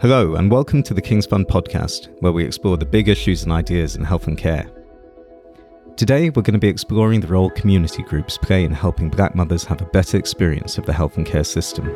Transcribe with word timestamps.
Hello, 0.00 0.36
and 0.36 0.48
welcome 0.48 0.80
to 0.84 0.94
the 0.94 1.02
King's 1.02 1.26
Fund 1.26 1.48
podcast, 1.48 2.06
where 2.20 2.30
we 2.30 2.44
explore 2.44 2.76
the 2.76 2.86
big 2.86 3.08
issues 3.08 3.42
and 3.42 3.50
ideas 3.50 3.96
in 3.96 4.04
health 4.04 4.28
and 4.28 4.38
care. 4.38 4.70
Today, 5.96 6.30
we're 6.30 6.42
going 6.42 6.52
to 6.52 6.58
be 6.60 6.68
exploring 6.68 7.18
the 7.18 7.26
role 7.26 7.50
community 7.50 8.04
groups 8.04 8.38
play 8.38 8.62
in 8.62 8.70
helping 8.70 9.08
black 9.08 9.34
mothers 9.34 9.64
have 9.64 9.80
a 9.80 9.86
better 9.86 10.16
experience 10.16 10.78
of 10.78 10.86
the 10.86 10.92
health 10.92 11.16
and 11.16 11.26
care 11.26 11.42
system. 11.42 11.86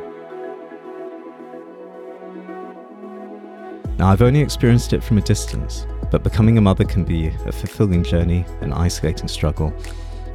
Now, 3.99 4.09
I've 4.09 4.23
only 4.23 4.41
experienced 4.41 4.93
it 4.93 5.05
from 5.05 5.19
a 5.19 5.23
distance, 5.23 5.87
but 6.11 6.25
becoming 6.25 6.59
a 6.59 6.61
mother 6.61 6.85
can 6.85 7.05
be 7.05 7.29
a 7.29 7.53
fulfilling 7.53 8.03
journey, 8.03 8.45
an 8.63 8.73
isolating 8.73 9.29
struggle, 9.29 9.73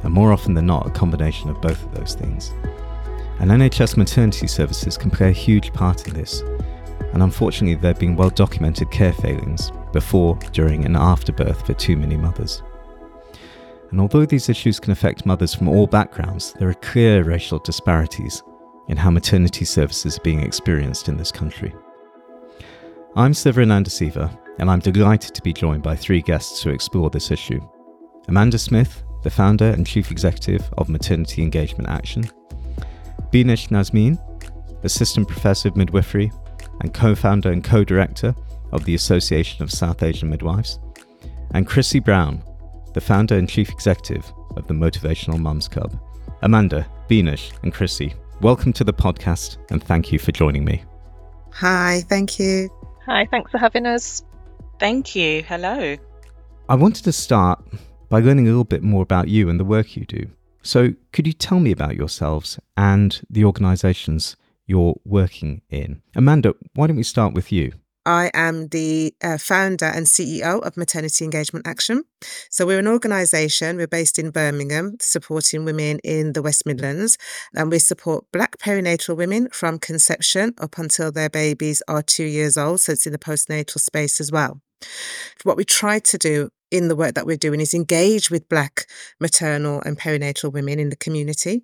and 0.04 0.14
more 0.14 0.32
often 0.32 0.54
than 0.54 0.64
not, 0.64 0.86
a 0.86 0.90
combination 0.90 1.50
of 1.50 1.60
both 1.60 1.84
of 1.84 1.94
those 1.94 2.14
things. 2.14 2.50
And 3.40 3.50
NHS 3.50 3.98
maternity 3.98 4.46
services 4.46 4.96
can 4.96 5.10
play 5.10 5.28
a 5.28 5.32
huge 5.32 5.74
part 5.74 6.08
in 6.08 6.14
this, 6.14 6.42
and 7.12 7.22
unfortunately, 7.22 7.74
there 7.74 7.92
have 7.92 8.00
been 8.00 8.16
well 8.16 8.30
documented 8.30 8.90
care 8.90 9.12
failings 9.12 9.72
before, 9.92 10.38
during, 10.52 10.84
and 10.84 10.96
after 10.96 11.32
birth 11.32 11.66
for 11.66 11.74
too 11.74 11.96
many 11.96 12.16
mothers. 12.16 12.62
And 13.90 14.00
although 14.00 14.26
these 14.26 14.48
issues 14.48 14.78
can 14.78 14.92
affect 14.92 15.24
mothers 15.24 15.54
from 15.54 15.68
all 15.68 15.86
backgrounds, 15.86 16.52
there 16.58 16.68
are 16.68 16.74
clear 16.74 17.24
racial 17.24 17.58
disparities 17.58 18.42
in 18.88 18.96
how 18.96 19.10
maternity 19.10 19.64
services 19.64 20.18
are 20.18 20.22
being 20.22 20.40
experienced 20.40 21.08
in 21.08 21.16
this 21.16 21.32
country. 21.32 21.74
I'm 23.16 23.32
Siva 23.32 23.62
Anandaciva, 23.62 24.36
and 24.58 24.70
I'm 24.70 24.80
delighted 24.80 25.34
to 25.34 25.42
be 25.42 25.52
joined 25.52 25.82
by 25.82 25.96
three 25.96 26.20
guests 26.20 26.62
to 26.62 26.70
explore 26.70 27.10
this 27.10 27.30
issue. 27.30 27.60
Amanda 28.28 28.58
Smith, 28.58 29.02
the 29.22 29.30
founder 29.30 29.66
and 29.66 29.86
chief 29.86 30.10
executive 30.10 30.70
of 30.76 30.88
Maternity 30.88 31.42
Engagement 31.42 31.88
Action, 31.88 32.24
Benash 33.32 33.68
Nazmeen, 33.68 34.18
assistant 34.84 35.26
professor 35.28 35.68
of 35.68 35.76
midwifery 35.76 36.30
and 36.80 36.94
co 36.94 37.14
founder 37.14 37.50
and 37.50 37.64
co 37.64 37.84
director 37.84 38.34
of 38.72 38.84
the 38.84 38.94
Association 38.94 39.62
of 39.62 39.70
South 39.70 40.02
Asian 40.02 40.30
Midwives, 40.30 40.78
and 41.52 41.66
Chrissy 41.66 42.00
Brown, 42.00 42.42
the 42.94 43.00
founder 43.00 43.36
and 43.36 43.48
chief 43.48 43.70
executive 43.70 44.30
of 44.56 44.66
the 44.66 44.74
Motivational 44.74 45.38
Mums 45.38 45.68
Club. 45.68 45.98
Amanda, 46.42 46.86
Benash, 47.08 47.52
and 47.62 47.72
Chrissy, 47.72 48.14
welcome 48.40 48.72
to 48.74 48.84
the 48.84 48.92
podcast 48.92 49.56
and 49.70 49.82
thank 49.82 50.12
you 50.12 50.18
for 50.18 50.32
joining 50.32 50.64
me. 50.64 50.84
Hi, 51.52 52.02
thank 52.08 52.38
you. 52.38 52.68
Hi, 53.06 53.26
thanks 53.30 53.50
for 53.50 53.58
having 53.58 53.86
us. 53.86 54.22
Thank 54.78 55.16
you. 55.16 55.42
Hello. 55.42 55.96
I 56.68 56.74
wanted 56.74 57.04
to 57.04 57.12
start 57.12 57.64
by 58.08 58.20
learning 58.20 58.46
a 58.46 58.50
little 58.50 58.64
bit 58.64 58.82
more 58.82 59.02
about 59.02 59.28
you 59.28 59.48
and 59.48 59.58
the 59.58 59.64
work 59.64 59.96
you 59.96 60.04
do. 60.04 60.26
So, 60.62 60.92
could 61.12 61.26
you 61.26 61.32
tell 61.32 61.60
me 61.60 61.72
about 61.72 61.96
yourselves 61.96 62.58
and 62.76 63.20
the 63.30 63.44
organisations 63.44 64.36
you're 64.68 65.00
working 65.04 65.62
in. 65.70 66.02
Amanda, 66.14 66.54
why 66.74 66.86
don't 66.86 66.96
we 66.96 67.02
start 67.02 67.34
with 67.34 67.50
you? 67.50 67.72
I 68.06 68.30
am 68.32 68.68
the 68.68 69.14
uh, 69.22 69.36
founder 69.36 69.84
and 69.84 70.06
CEO 70.06 70.62
of 70.62 70.78
Maternity 70.78 71.26
Engagement 71.26 71.66
Action. 71.66 72.04
So, 72.48 72.64
we're 72.64 72.78
an 72.78 72.88
organisation, 72.88 73.76
we're 73.76 73.86
based 73.86 74.18
in 74.18 74.30
Birmingham, 74.30 74.96
supporting 74.98 75.66
women 75.66 75.98
in 76.02 76.32
the 76.32 76.40
West 76.40 76.64
Midlands, 76.64 77.18
and 77.54 77.70
we 77.70 77.78
support 77.78 78.24
Black 78.32 78.56
perinatal 78.56 79.14
women 79.14 79.50
from 79.50 79.78
conception 79.78 80.54
up 80.58 80.78
until 80.78 81.12
their 81.12 81.28
babies 81.28 81.82
are 81.86 82.02
two 82.02 82.24
years 82.24 82.56
old. 82.56 82.80
So, 82.80 82.92
it's 82.92 83.06
in 83.06 83.12
the 83.12 83.18
postnatal 83.18 83.78
space 83.78 84.22
as 84.22 84.32
well. 84.32 84.62
What 85.42 85.58
we 85.58 85.64
try 85.64 85.98
to 85.98 86.16
do 86.16 86.48
in 86.70 86.88
the 86.88 86.96
work 86.96 87.14
that 87.14 87.26
we're 87.26 87.36
doing 87.36 87.60
is 87.60 87.74
engage 87.74 88.30
with 88.30 88.48
Black 88.48 88.86
maternal 89.20 89.82
and 89.82 89.98
perinatal 89.98 90.50
women 90.50 90.78
in 90.78 90.88
the 90.88 90.96
community 90.96 91.62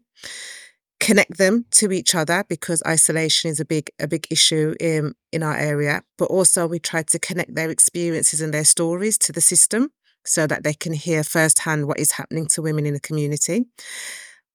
connect 1.05 1.36
them 1.36 1.66
to 1.70 1.92
each 1.92 2.14
other 2.14 2.44
because 2.48 2.83
isolation 2.86 3.50
is 3.50 3.60
a 3.60 3.64
big 3.64 3.91
a 4.00 4.08
big 4.08 4.27
issue 4.30 4.74
in 4.80 5.14
in 5.33 5.42
our 5.42 5.56
area 5.56 6.02
but 6.16 6.27
also 6.27 6.66
we 6.66 6.78
try 6.78 7.02
to 7.02 7.19
connect 7.19 7.55
their 7.55 7.70
experiences 7.70 8.41
and 8.41 8.55
their 8.55 8.64
stories 8.64 9.19
to 9.19 9.30
the 9.32 9.41
system 9.41 9.91
so 10.25 10.47
that 10.47 10.64
they 10.64 10.72
can 10.72 10.94
hear 10.94 11.22
firsthand 11.22 11.86
what 11.86 12.00
is 12.00 12.12
happening 12.12 12.47
to 12.47 12.62
women 12.62 12.87
in 12.87 12.94
the 12.94 13.00
community 13.00 13.66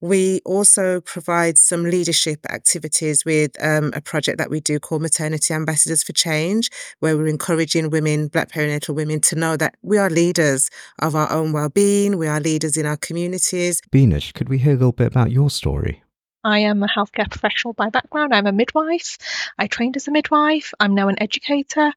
we 0.02 0.40
also 0.46 1.02
provide 1.02 1.58
some 1.58 1.84
leadership 1.84 2.46
activities 2.50 3.26
with 3.26 3.62
um, 3.62 3.92
a 3.94 4.00
project 4.00 4.38
that 4.38 4.50
we 4.50 4.62
do 4.62 4.80
called 4.80 5.02
Maternity 5.02 5.54
Ambassadors 5.54 6.04
for 6.04 6.14
Change, 6.14 6.70
where 7.02 7.18
we're 7.18 7.28
encouraging 7.28 7.90
women, 7.90 8.30
Black 8.30 8.50
perinatal 8.50 8.96
women, 8.96 9.20
to 9.20 9.36
know 9.36 9.58
that 9.58 9.76
we 9.82 9.98
are 9.98 10.10
leaders 10.10 10.70
of 11.00 11.16
our 11.16 11.30
own 11.30 11.52
well-being. 11.52 12.18
We 12.18 12.28
are 12.28 12.40
leaders 12.40 12.78
in 12.78 12.86
our 12.86 12.96
communities. 12.96 13.82
Benash, 13.92 14.34
could 14.34 14.48
we 14.48 14.60
hear 14.60 14.72
a 14.72 14.76
little 14.76 14.94
bit 14.94 15.08
about 15.08 15.32
your 15.32 15.50
story? 15.50 16.02
I 16.44 16.60
am 16.60 16.84
a 16.84 16.88
healthcare 16.88 17.30
professional 17.30 17.74
by 17.74 17.90
background. 17.90 18.34
I'm 18.34 18.48
a 18.48 18.52
midwife. 18.52 19.18
I 19.58 19.68
trained 19.68 19.98
as 19.98 20.08
a 20.08 20.12
midwife. 20.12 20.74
I'm 20.80 20.96
now 20.96 21.10
an 21.10 21.22
educator. 21.22 21.92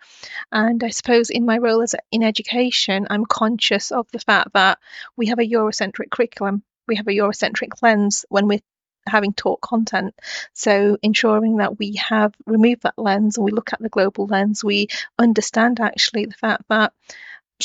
And 0.51 0.83
I 0.83 0.91
suppose 0.91 1.31
in 1.31 1.47
my 1.47 1.59
role 1.59 1.83
as 1.83 1.95
in 2.11 2.23
education, 2.25 3.07
I'm 3.09 3.25
conscious 3.25 3.93
of 3.93 4.09
the 4.13 4.19
fact 4.19 4.55
that 4.55 4.79
we 5.17 5.27
have 5.27 5.39
a 5.39 5.47
Eurocentric 5.47 6.11
curriculum. 6.11 6.65
We 6.89 6.97
have 6.97 7.07
a 7.07 7.13
Eurocentric 7.13 7.83
lens 7.83 8.25
when 8.29 8.49
we're 8.49 8.61
having 9.07 9.33
taught 9.33 9.61
content. 9.61 10.15
So 10.55 10.99
ensuring 11.03 11.59
that 11.59 11.79
we 11.79 11.97
have 11.97 12.35
removed 12.47 12.83
that 12.83 12.99
lens 12.99 13.37
and 13.37 13.45
we 13.45 13.53
look 13.53 13.73
at 13.73 13.81
the 13.81 13.89
global 13.89 14.27
lens, 14.27 14.65
we 14.65 14.89
understand 15.19 15.81
actually 15.81 16.27
the 16.27 16.35
fact 16.35 16.65
that 16.69 16.93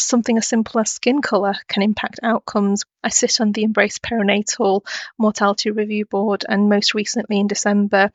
something 0.02 0.38
as 0.38 0.47
simple 0.47 0.80
as 0.80 0.91
skin 0.91 1.22
colour 1.22 1.56
can 1.68 1.84
impact 1.84 2.19
outcomes. 2.24 2.84
I 3.03 3.09
sit 3.09 3.41
on 3.41 3.52
the 3.52 3.66
MBRRACE 3.66 4.00
Perinatal 4.00 4.85
Mortality 5.18 5.72
Review 5.72 6.06
Board, 6.06 6.46
and 6.47 6.69
most 6.69 6.94
recently 6.94 7.40
in 7.40 7.47
December, 7.47 8.12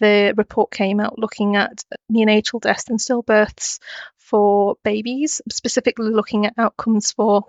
the 0.00 0.34
report 0.36 0.70
came 0.70 1.00
out 1.00 1.18
looking 1.18 1.56
at 1.56 1.84
neonatal 2.12 2.60
deaths 2.60 2.88
and 2.88 2.98
stillbirths 2.98 3.78
for 4.16 4.76
babies, 4.84 5.40
specifically 5.50 6.10
looking 6.10 6.46
at 6.46 6.54
outcomes 6.58 7.12
for 7.12 7.46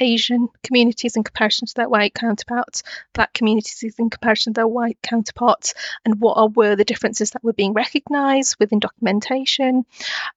Asian 0.00 0.48
communities 0.62 1.16
in 1.16 1.22
comparison 1.22 1.66
to 1.66 1.74
their 1.74 1.88
white 1.88 2.14
counterparts, 2.14 2.82
black 3.12 3.32
communities 3.32 3.94
in 3.98 4.10
comparison 4.10 4.54
to 4.54 4.58
their 4.58 4.68
white 4.68 4.98
counterparts, 5.02 5.74
and 6.04 6.20
what 6.20 6.34
are, 6.34 6.48
were 6.48 6.76
the 6.76 6.84
differences 6.84 7.32
that 7.32 7.44
were 7.44 7.52
being 7.52 7.74
recognised 7.74 8.56
within 8.58 8.80
documentation. 8.80 9.84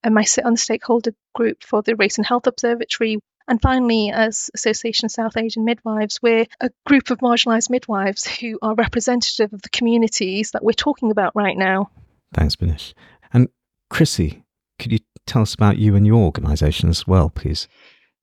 Um, 0.04 0.18
I 0.18 0.24
sit 0.24 0.46
on 0.46 0.54
the 0.54 0.58
stakeholder 0.58 1.14
group 1.34 1.64
for 1.64 1.82
the 1.82 1.96
Race 1.96 2.18
and 2.18 2.26
Health 2.26 2.48
Observatory. 2.48 3.20
And 3.48 3.62
finally, 3.62 4.10
as 4.10 4.50
Association 4.54 5.10
South 5.10 5.36
Asian 5.36 5.66
Midwives, 5.66 6.22
we're 6.22 6.46
a 6.62 6.70
group 6.86 7.10
of 7.10 7.20
marginalised 7.20 7.70
midwives 7.70 8.26
who 8.26 8.58
are 8.62 8.74
representative 8.74 9.52
of 9.52 9.62
the 9.62 9.70
communities 9.70 10.52
that 10.52 10.64
we're 10.64 10.72
talking 10.72 11.12
about 11.12 11.36
right 11.36 11.58
now. 11.58 11.90
Thanks, 12.34 12.56
Benash. 12.56 12.94
And 13.34 13.50
Chrissy, 13.90 14.44
could 14.80 14.94
you 14.94 15.00
tell 15.26 15.42
us 15.42 15.54
about 15.54 15.78
you 15.78 15.96
and 15.96 16.08
your 16.08 16.24
organisation 16.24 16.90
as 16.90 17.06
well, 17.06 17.30
please? 17.30 17.68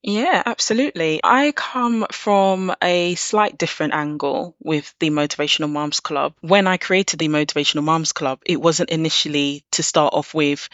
Yeah, 0.03 0.43
absolutely. 0.47 1.21
I 1.23 1.53
come 1.53 2.07
from 2.11 2.75
a 2.83 3.15
slight 3.17 3.59
different 3.59 3.93
angle 3.93 4.55
with 4.59 4.95
the 4.99 5.11
Motivational 5.11 5.71
Mums 5.71 6.01
Club. 6.01 6.35
When 6.41 6.67
I 6.67 6.79
created 6.79 7.19
the 7.19 7.29
Motivational 7.29 7.85
Mums 7.85 8.13
Club, 8.13 8.41
it 8.47 8.61
wasn't 8.61 8.91
initially 8.91 9.65
to 9.73 9.83
start 9.83 10.15
off 10.15 10.33
with 10.33 10.69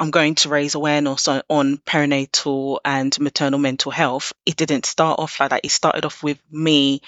I'm 0.00 0.10
going 0.10 0.36
to 0.36 0.50
raise 0.50 0.74
awareness 0.74 1.28
on, 1.28 1.42
on, 1.50 1.78
perinatal 1.78 2.80
and 2.84 3.18
maternal 3.20 3.58
mental 3.60 3.92
health. 3.92 4.32
It 4.46 4.56
didn't 4.56 4.86
start 4.86 5.20
off 5.20 5.40
like 5.40 5.50
that. 5.50 5.64
It 5.64 5.70
started 5.70 6.04
off 6.06 6.22
with 6.22 6.38
me 6.50 7.02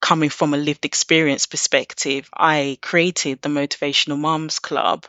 coming 0.00 0.30
from 0.30 0.54
a 0.54 0.58
lived 0.58 0.84
experience 0.84 1.46
perspective. 1.46 2.28
I 2.36 2.78
created 2.82 3.42
the 3.42 3.48
Motivational 3.48 4.18
Mums 4.18 4.58
Club 4.60 5.06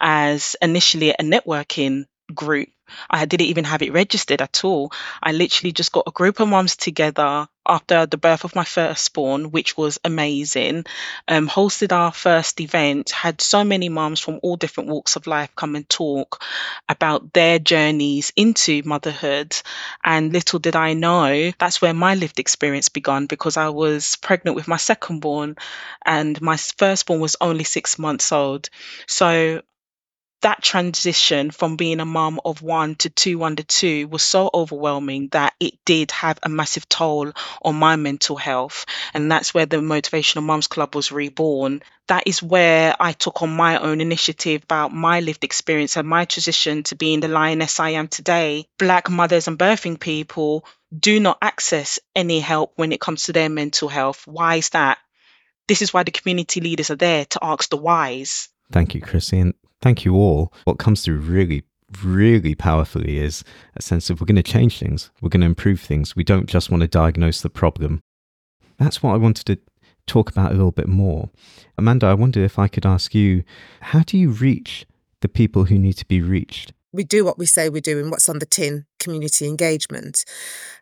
as 0.00 0.56
initially 0.62 1.10
a 1.10 1.22
networking 1.22 2.06
group 2.34 2.68
I 3.10 3.24
didn't 3.24 3.46
even 3.48 3.64
have 3.64 3.82
it 3.82 3.92
registered 3.92 4.42
at 4.42 4.64
all. 4.64 4.92
I 5.22 5.32
literally 5.32 5.72
just 5.72 5.92
got 5.92 6.04
a 6.06 6.12
group 6.12 6.40
of 6.40 6.48
moms 6.48 6.76
together 6.76 7.48
after 7.66 8.06
the 8.06 8.16
birth 8.16 8.44
of 8.44 8.54
my 8.54 8.64
firstborn, 8.64 9.50
which 9.50 9.76
was 9.76 9.98
amazing. 10.04 10.86
Um, 11.26 11.48
hosted 11.48 11.92
our 11.92 12.12
first 12.12 12.60
event, 12.60 13.10
had 13.10 13.42
so 13.42 13.62
many 13.62 13.90
moms 13.90 14.20
from 14.20 14.40
all 14.42 14.56
different 14.56 14.88
walks 14.88 15.16
of 15.16 15.26
life 15.26 15.54
come 15.54 15.76
and 15.76 15.86
talk 15.88 16.42
about 16.88 17.32
their 17.34 17.58
journeys 17.58 18.32
into 18.36 18.82
motherhood. 18.84 19.54
And 20.02 20.32
little 20.32 20.58
did 20.58 20.76
I 20.76 20.94
know, 20.94 21.52
that's 21.58 21.82
where 21.82 21.94
my 21.94 22.14
lived 22.14 22.40
experience 22.40 22.88
began 22.88 23.26
because 23.26 23.58
I 23.58 23.68
was 23.68 24.16
pregnant 24.16 24.56
with 24.56 24.68
my 24.68 24.76
secondborn 24.76 25.58
and 26.06 26.40
my 26.40 26.56
firstborn 26.56 27.20
was 27.20 27.36
only 27.40 27.64
six 27.64 27.98
months 27.98 28.32
old. 28.32 28.70
So 29.06 29.60
that 30.40 30.62
transition 30.62 31.50
from 31.50 31.76
being 31.76 32.00
a 32.00 32.04
mom 32.04 32.40
of 32.44 32.62
one 32.62 32.94
to 32.96 33.10
two 33.10 33.42
under 33.42 33.62
two 33.62 34.06
was 34.08 34.22
so 34.22 34.48
overwhelming 34.52 35.28
that 35.32 35.54
it 35.58 35.74
did 35.84 36.10
have 36.12 36.38
a 36.42 36.48
massive 36.48 36.88
toll 36.88 37.32
on 37.62 37.74
my 37.74 37.96
mental 37.96 38.36
health. 38.36 38.86
And 39.14 39.30
that's 39.30 39.52
where 39.52 39.66
the 39.66 39.78
Motivational 39.78 40.44
Mums 40.44 40.68
Club 40.68 40.94
was 40.94 41.10
reborn. 41.10 41.82
That 42.06 42.24
is 42.26 42.42
where 42.42 42.94
I 42.98 43.12
took 43.12 43.42
on 43.42 43.50
my 43.50 43.78
own 43.78 44.00
initiative 44.00 44.62
about 44.62 44.94
my 44.94 45.20
lived 45.20 45.44
experience 45.44 45.96
and 45.96 46.08
my 46.08 46.24
transition 46.24 46.84
to 46.84 46.94
being 46.94 47.20
the 47.20 47.28
lioness 47.28 47.80
I 47.80 47.90
am 47.90 48.08
today. 48.08 48.66
Black 48.78 49.10
mothers 49.10 49.48
and 49.48 49.58
birthing 49.58 49.98
people 49.98 50.64
do 50.96 51.20
not 51.20 51.38
access 51.42 51.98
any 52.14 52.40
help 52.40 52.72
when 52.76 52.92
it 52.92 53.00
comes 53.00 53.24
to 53.24 53.32
their 53.32 53.48
mental 53.48 53.88
health. 53.88 54.26
Why 54.26 54.56
is 54.56 54.70
that? 54.70 54.98
This 55.66 55.82
is 55.82 55.92
why 55.92 56.02
the 56.04 56.10
community 56.10 56.60
leaders 56.60 56.90
are 56.90 56.96
there 56.96 57.26
to 57.26 57.40
ask 57.42 57.68
the 57.68 57.76
whys. 57.76 58.48
Thank 58.70 58.94
you, 58.94 59.00
Chrissy. 59.00 59.38
And 59.40 59.54
thank 59.80 60.04
you 60.04 60.14
all. 60.14 60.52
What 60.64 60.78
comes 60.78 61.02
through 61.02 61.18
really 61.18 61.64
really 62.02 62.54
powerfully 62.54 63.18
is 63.18 63.42
a 63.76 63.82
sense 63.82 64.10
of 64.10 64.20
we're 64.20 64.26
going 64.26 64.36
to 64.36 64.42
change 64.42 64.78
things, 64.78 65.10
we're 65.20 65.28
going 65.28 65.40
to 65.40 65.46
improve 65.46 65.80
things. 65.80 66.14
We 66.14 66.24
don't 66.24 66.46
just 66.46 66.70
want 66.70 66.82
to 66.82 66.88
diagnose 66.88 67.40
the 67.40 67.50
problem. 67.50 68.02
That's 68.78 69.02
what 69.02 69.14
I 69.14 69.16
wanted 69.16 69.46
to 69.46 69.58
talk 70.06 70.30
about 70.30 70.50
a 70.50 70.54
little 70.54 70.72
bit 70.72 70.88
more. 70.88 71.30
Amanda, 71.76 72.06
I 72.06 72.14
wonder 72.14 72.44
if 72.44 72.58
I 72.58 72.68
could 72.68 72.86
ask 72.86 73.14
you 73.14 73.42
how 73.80 74.00
do 74.00 74.18
you 74.18 74.30
reach 74.30 74.86
the 75.20 75.28
people 75.28 75.64
who 75.64 75.78
need 75.78 75.94
to 75.94 76.06
be 76.06 76.20
reached? 76.20 76.72
We 76.92 77.04
do 77.04 77.24
what 77.24 77.38
we 77.38 77.46
say 77.46 77.68
we 77.68 77.80
do 77.80 77.98
and 77.98 78.10
what's 78.10 78.28
on 78.28 78.38
the 78.38 78.46
tin 78.46 78.86
community 78.98 79.46
engagement. 79.46 80.24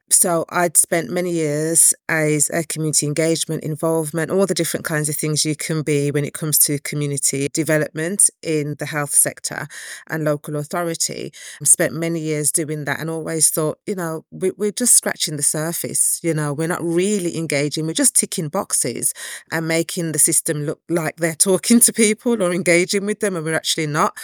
So 0.08 0.44
I'd 0.50 0.76
spent 0.76 1.10
many 1.10 1.32
years 1.32 1.92
as 2.08 2.48
a 2.50 2.62
community 2.62 3.06
engagement 3.06 3.64
involvement, 3.64 4.30
all 4.30 4.46
the 4.46 4.54
different 4.54 4.86
kinds 4.86 5.08
of 5.08 5.16
things 5.16 5.44
you 5.44 5.56
can 5.56 5.82
be 5.82 6.12
when 6.12 6.24
it 6.24 6.32
comes 6.32 6.60
to 6.60 6.78
community 6.78 7.48
development 7.52 8.30
in 8.40 8.76
the 8.78 8.86
health 8.86 9.10
sector 9.10 9.66
and 10.08 10.24
local 10.24 10.54
authority. 10.54 11.32
I 11.60 11.64
spent 11.64 11.92
many 11.92 12.20
years 12.20 12.52
doing 12.52 12.84
that 12.84 13.00
and 13.00 13.10
always 13.10 13.50
thought, 13.50 13.80
you 13.84 13.96
know, 13.96 14.24
we, 14.30 14.52
we're 14.56 14.70
just 14.70 14.94
scratching 14.94 15.36
the 15.36 15.42
surface. 15.42 16.20
You 16.22 16.34
know, 16.34 16.52
we're 16.52 16.68
not 16.68 16.84
really 16.84 17.36
engaging. 17.36 17.84
We're 17.86 17.92
just 17.92 18.14
ticking 18.14 18.48
boxes 18.48 19.12
and 19.50 19.66
making 19.66 20.12
the 20.12 20.20
system 20.20 20.66
look 20.66 20.80
like 20.88 21.16
they're 21.16 21.34
talking 21.50 21.80
to 21.80 21.92
people 21.92 22.40
or 22.40 22.52
engaging 22.52 23.06
with 23.06 23.18
them, 23.18 23.34
and 23.34 23.44
we're 23.44 23.56
actually 23.56 23.88
not. 23.88 24.16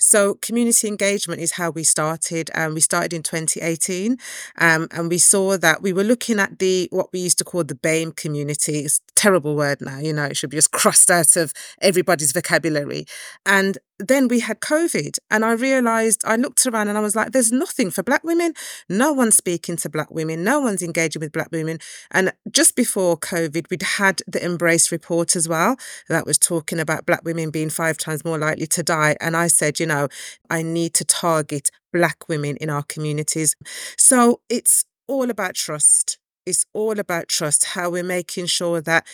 So 0.00 0.34
community 0.34 0.88
engagement 0.88 1.40
is 1.40 1.52
how 1.52 1.70
we 1.70 1.84
started. 1.84 2.50
and 2.54 2.68
um, 2.68 2.74
we 2.74 2.80
started 2.80 3.12
in 3.12 3.22
2018, 3.22 4.16
um, 4.58 4.88
and 4.90 5.08
we 5.08 5.18
saw 5.18 5.56
that 5.58 5.82
we 5.82 5.92
were 5.92 6.04
looking 6.04 6.40
at 6.40 6.58
the 6.58 6.88
what 6.90 7.12
we 7.12 7.20
used 7.20 7.38
to 7.38 7.44
call 7.44 7.64
the 7.64 7.74
BAME 7.74 8.16
community. 8.16 8.80
It's 8.80 9.00
a 9.10 9.14
terrible 9.14 9.54
word 9.54 9.80
now, 9.80 9.98
you 9.98 10.12
know, 10.12 10.24
it 10.24 10.36
should 10.36 10.50
be 10.50 10.56
just 10.56 10.72
crossed 10.80 11.10
out 11.10 11.36
of 11.36 11.52
everybody's 11.80 12.32
vocabulary. 12.32 13.04
And 13.44 13.78
then 14.08 14.28
we 14.28 14.40
had 14.40 14.60
COVID, 14.60 15.18
and 15.30 15.44
I 15.44 15.52
realized 15.52 16.22
I 16.26 16.36
looked 16.36 16.66
around 16.66 16.88
and 16.88 16.98
I 16.98 17.00
was 17.00 17.14
like, 17.14 17.32
there's 17.32 17.52
nothing 17.52 17.90
for 17.90 18.02
Black 18.02 18.24
women. 18.24 18.54
No 18.88 19.12
one's 19.12 19.36
speaking 19.36 19.76
to 19.76 19.88
Black 19.88 20.10
women, 20.10 20.42
no 20.42 20.60
one's 20.60 20.82
engaging 20.82 21.20
with 21.20 21.32
Black 21.32 21.52
women. 21.52 21.78
And 22.10 22.32
just 22.50 22.76
before 22.76 23.16
COVID, 23.16 23.70
we'd 23.70 23.82
had 23.82 24.22
the 24.26 24.40
MBRRACE 24.40 24.90
report 24.90 25.36
as 25.36 25.48
well 25.48 25.76
that 26.08 26.26
was 26.26 26.38
talking 26.38 26.80
about 26.80 27.06
Black 27.06 27.24
women 27.24 27.50
being 27.50 27.70
five 27.70 27.98
times 27.98 28.24
more 28.24 28.38
likely 28.38 28.66
to 28.68 28.82
die. 28.82 29.16
And 29.20 29.36
I 29.36 29.46
said, 29.46 29.78
you 29.78 29.86
know, 29.86 30.08
I 30.48 30.62
need 30.62 30.94
to 30.94 31.04
target 31.04 31.70
Black 31.92 32.28
women 32.28 32.56
in 32.56 32.70
our 32.70 32.82
communities. 32.82 33.54
So 33.96 34.40
it's 34.48 34.84
all 35.06 35.30
about 35.30 35.54
trust. 35.54 36.18
It's 36.46 36.64
all 36.72 36.98
about 36.98 37.28
trust, 37.28 37.64
how 37.64 37.90
we're 37.90 38.02
making 38.02 38.46
sure 38.46 38.80
that 38.80 39.06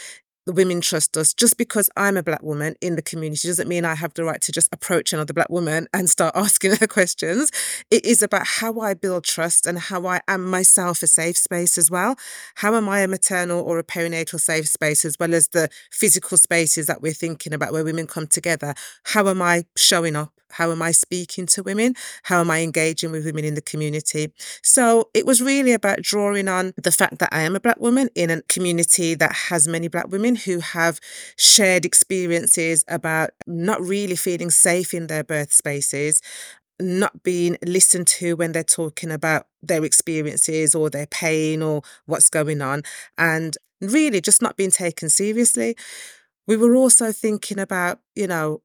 the 0.46 0.52
women 0.52 0.80
trust 0.80 1.16
us. 1.16 1.34
Just 1.34 1.58
because 1.58 1.90
I'm 1.96 2.16
a 2.16 2.22
black 2.22 2.42
woman 2.42 2.76
in 2.80 2.96
the 2.96 3.02
community 3.02 3.48
doesn't 3.48 3.68
mean 3.68 3.84
I 3.84 3.96
have 3.96 4.14
the 4.14 4.24
right 4.24 4.40
to 4.42 4.52
just 4.52 4.72
approach 4.72 5.12
another 5.12 5.34
black 5.34 5.50
woman 5.50 5.88
and 5.92 6.08
start 6.08 6.34
asking 6.36 6.76
her 6.76 6.86
questions. 6.86 7.50
It 7.90 8.04
is 8.04 8.22
about 8.22 8.46
how 8.46 8.80
I 8.80 8.94
build 8.94 9.24
trust 9.24 9.66
and 9.66 9.78
how 9.78 10.06
I 10.06 10.20
am 10.28 10.48
myself 10.48 11.02
a 11.02 11.06
safe 11.06 11.36
space 11.36 11.76
as 11.76 11.90
well. 11.90 12.16
How 12.56 12.74
am 12.76 12.88
I 12.88 13.00
a 13.00 13.08
maternal 13.08 13.60
or 13.60 13.78
a 13.78 13.84
perinatal 13.84 14.40
safe 14.40 14.68
space 14.68 15.04
as 15.04 15.16
well 15.18 15.34
as 15.34 15.48
the 15.48 15.68
physical 15.90 16.38
spaces 16.38 16.86
that 16.86 17.02
we're 17.02 17.12
thinking 17.12 17.52
about 17.52 17.72
where 17.72 17.84
women 17.84 18.06
come 18.06 18.28
together? 18.28 18.74
How 19.04 19.28
am 19.28 19.42
I 19.42 19.64
showing 19.76 20.14
up? 20.14 20.32
How 20.56 20.72
am 20.72 20.82
I 20.82 20.92
speaking 20.92 21.46
to 21.46 21.62
women? 21.62 21.94
How 22.24 22.40
am 22.40 22.50
I 22.50 22.60
engaging 22.60 23.12
with 23.12 23.24
women 23.24 23.44
in 23.44 23.54
the 23.54 23.60
community? 23.62 24.32
So 24.62 25.10
it 25.14 25.26
was 25.26 25.42
really 25.42 25.72
about 25.72 26.02
drawing 26.02 26.48
on 26.48 26.72
the 26.76 26.92
fact 26.92 27.18
that 27.18 27.28
I 27.32 27.42
am 27.42 27.56
a 27.56 27.60
Black 27.60 27.80
woman 27.80 28.08
in 28.14 28.30
a 28.30 28.42
community 28.42 29.14
that 29.14 29.32
has 29.48 29.68
many 29.68 29.88
Black 29.88 30.08
women 30.08 30.36
who 30.36 30.60
have 30.60 31.00
shared 31.36 31.84
experiences 31.84 32.84
about 32.88 33.30
not 33.46 33.80
really 33.80 34.16
feeling 34.16 34.50
safe 34.50 34.94
in 34.94 35.08
their 35.08 35.24
birth 35.24 35.52
spaces, 35.52 36.22
not 36.80 37.22
being 37.22 37.56
listened 37.64 38.06
to 38.06 38.36
when 38.36 38.52
they're 38.52 38.64
talking 38.64 39.10
about 39.10 39.46
their 39.62 39.84
experiences 39.84 40.74
or 40.74 40.90
their 40.90 41.06
pain 41.06 41.62
or 41.62 41.82
what's 42.06 42.30
going 42.30 42.60
on, 42.62 42.82
and 43.18 43.56
really 43.80 44.20
just 44.20 44.42
not 44.42 44.56
being 44.56 44.70
taken 44.70 45.08
seriously. 45.08 45.76
We 46.46 46.56
were 46.56 46.76
also 46.76 47.12
thinking 47.12 47.58
about, 47.58 48.00
you 48.14 48.26
know, 48.26 48.62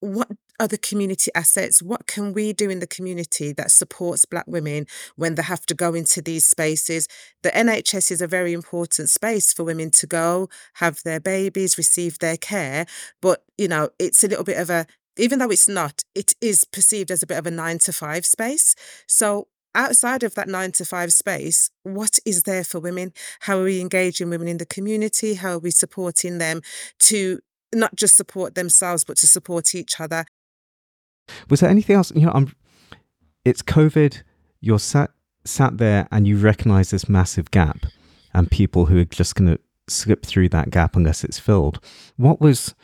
what 0.00 0.28
other 0.60 0.76
community 0.76 1.30
assets? 1.34 1.82
What 1.82 2.06
can 2.06 2.32
we 2.32 2.52
do 2.52 2.70
in 2.70 2.78
the 2.78 2.86
community 2.86 3.52
that 3.54 3.70
supports 3.70 4.24
Black 4.24 4.46
women 4.46 4.86
when 5.16 5.34
they 5.34 5.42
have 5.42 5.66
to 5.66 5.74
go 5.74 5.94
into 5.94 6.20
these 6.22 6.44
spaces? 6.44 7.08
The 7.42 7.50
NHS 7.50 8.12
is 8.12 8.20
a 8.20 8.28
very 8.28 8.52
important 8.52 9.08
space 9.08 9.52
for 9.52 9.64
women 9.64 9.90
to 9.92 10.06
go, 10.06 10.48
have 10.74 11.02
their 11.02 11.18
babies, 11.18 11.78
receive 11.78 12.18
their 12.18 12.36
care. 12.36 12.86
But, 13.20 13.42
you 13.56 13.66
know, 13.66 13.88
it's 13.98 14.22
a 14.22 14.28
little 14.28 14.44
bit 14.44 14.58
of 14.58 14.70
a, 14.70 14.86
even 15.16 15.38
though 15.38 15.50
it's 15.50 15.68
not, 15.68 16.04
it 16.14 16.34
is 16.40 16.64
perceived 16.64 17.10
as 17.10 17.22
a 17.22 17.26
bit 17.26 17.38
of 17.38 17.46
a 17.46 17.50
nine 17.50 17.78
to 17.80 17.92
five 17.92 18.26
space. 18.26 18.76
So, 19.06 19.48
outside 19.74 20.22
of 20.22 20.34
that 20.34 20.48
nine 20.48 20.72
to 20.72 20.84
five 20.84 21.12
space, 21.12 21.70
what 21.84 22.18
is 22.26 22.42
there 22.42 22.64
for 22.64 22.80
women? 22.80 23.12
How 23.40 23.58
are 23.58 23.64
we 23.64 23.80
engaging 23.80 24.28
women 24.30 24.48
in 24.48 24.58
the 24.58 24.66
community? 24.66 25.34
How 25.34 25.52
are 25.52 25.58
we 25.58 25.70
supporting 25.70 26.38
them 26.38 26.60
to 27.00 27.40
not 27.72 27.94
just 27.94 28.16
support 28.16 28.54
themselves, 28.54 29.04
but 29.04 29.16
to 29.18 29.26
support 29.26 29.74
each 29.74 30.00
other? 30.00 30.26
Was 31.48 31.60
there 31.60 31.70
anything 31.70 31.96
else? 31.96 32.12
You 32.14 32.26
know, 32.26 32.32
I'm. 32.34 32.54
It's 33.44 33.62
COVID. 33.62 34.22
You're 34.60 34.78
sat 34.78 35.10
sat 35.44 35.78
there 35.78 36.06
and 36.10 36.28
you 36.28 36.36
recognise 36.36 36.90
this 36.90 37.08
massive 37.08 37.50
gap, 37.50 37.86
and 38.34 38.50
people 38.50 38.86
who 38.86 39.00
are 39.00 39.04
just 39.04 39.34
going 39.34 39.50
to 39.54 39.60
slip 39.88 40.24
through 40.24 40.48
that 40.50 40.70
gap 40.70 40.96
unless 40.96 41.24
it's 41.24 41.38
filled. 41.38 41.80
What 42.16 42.40
was, 42.40 42.74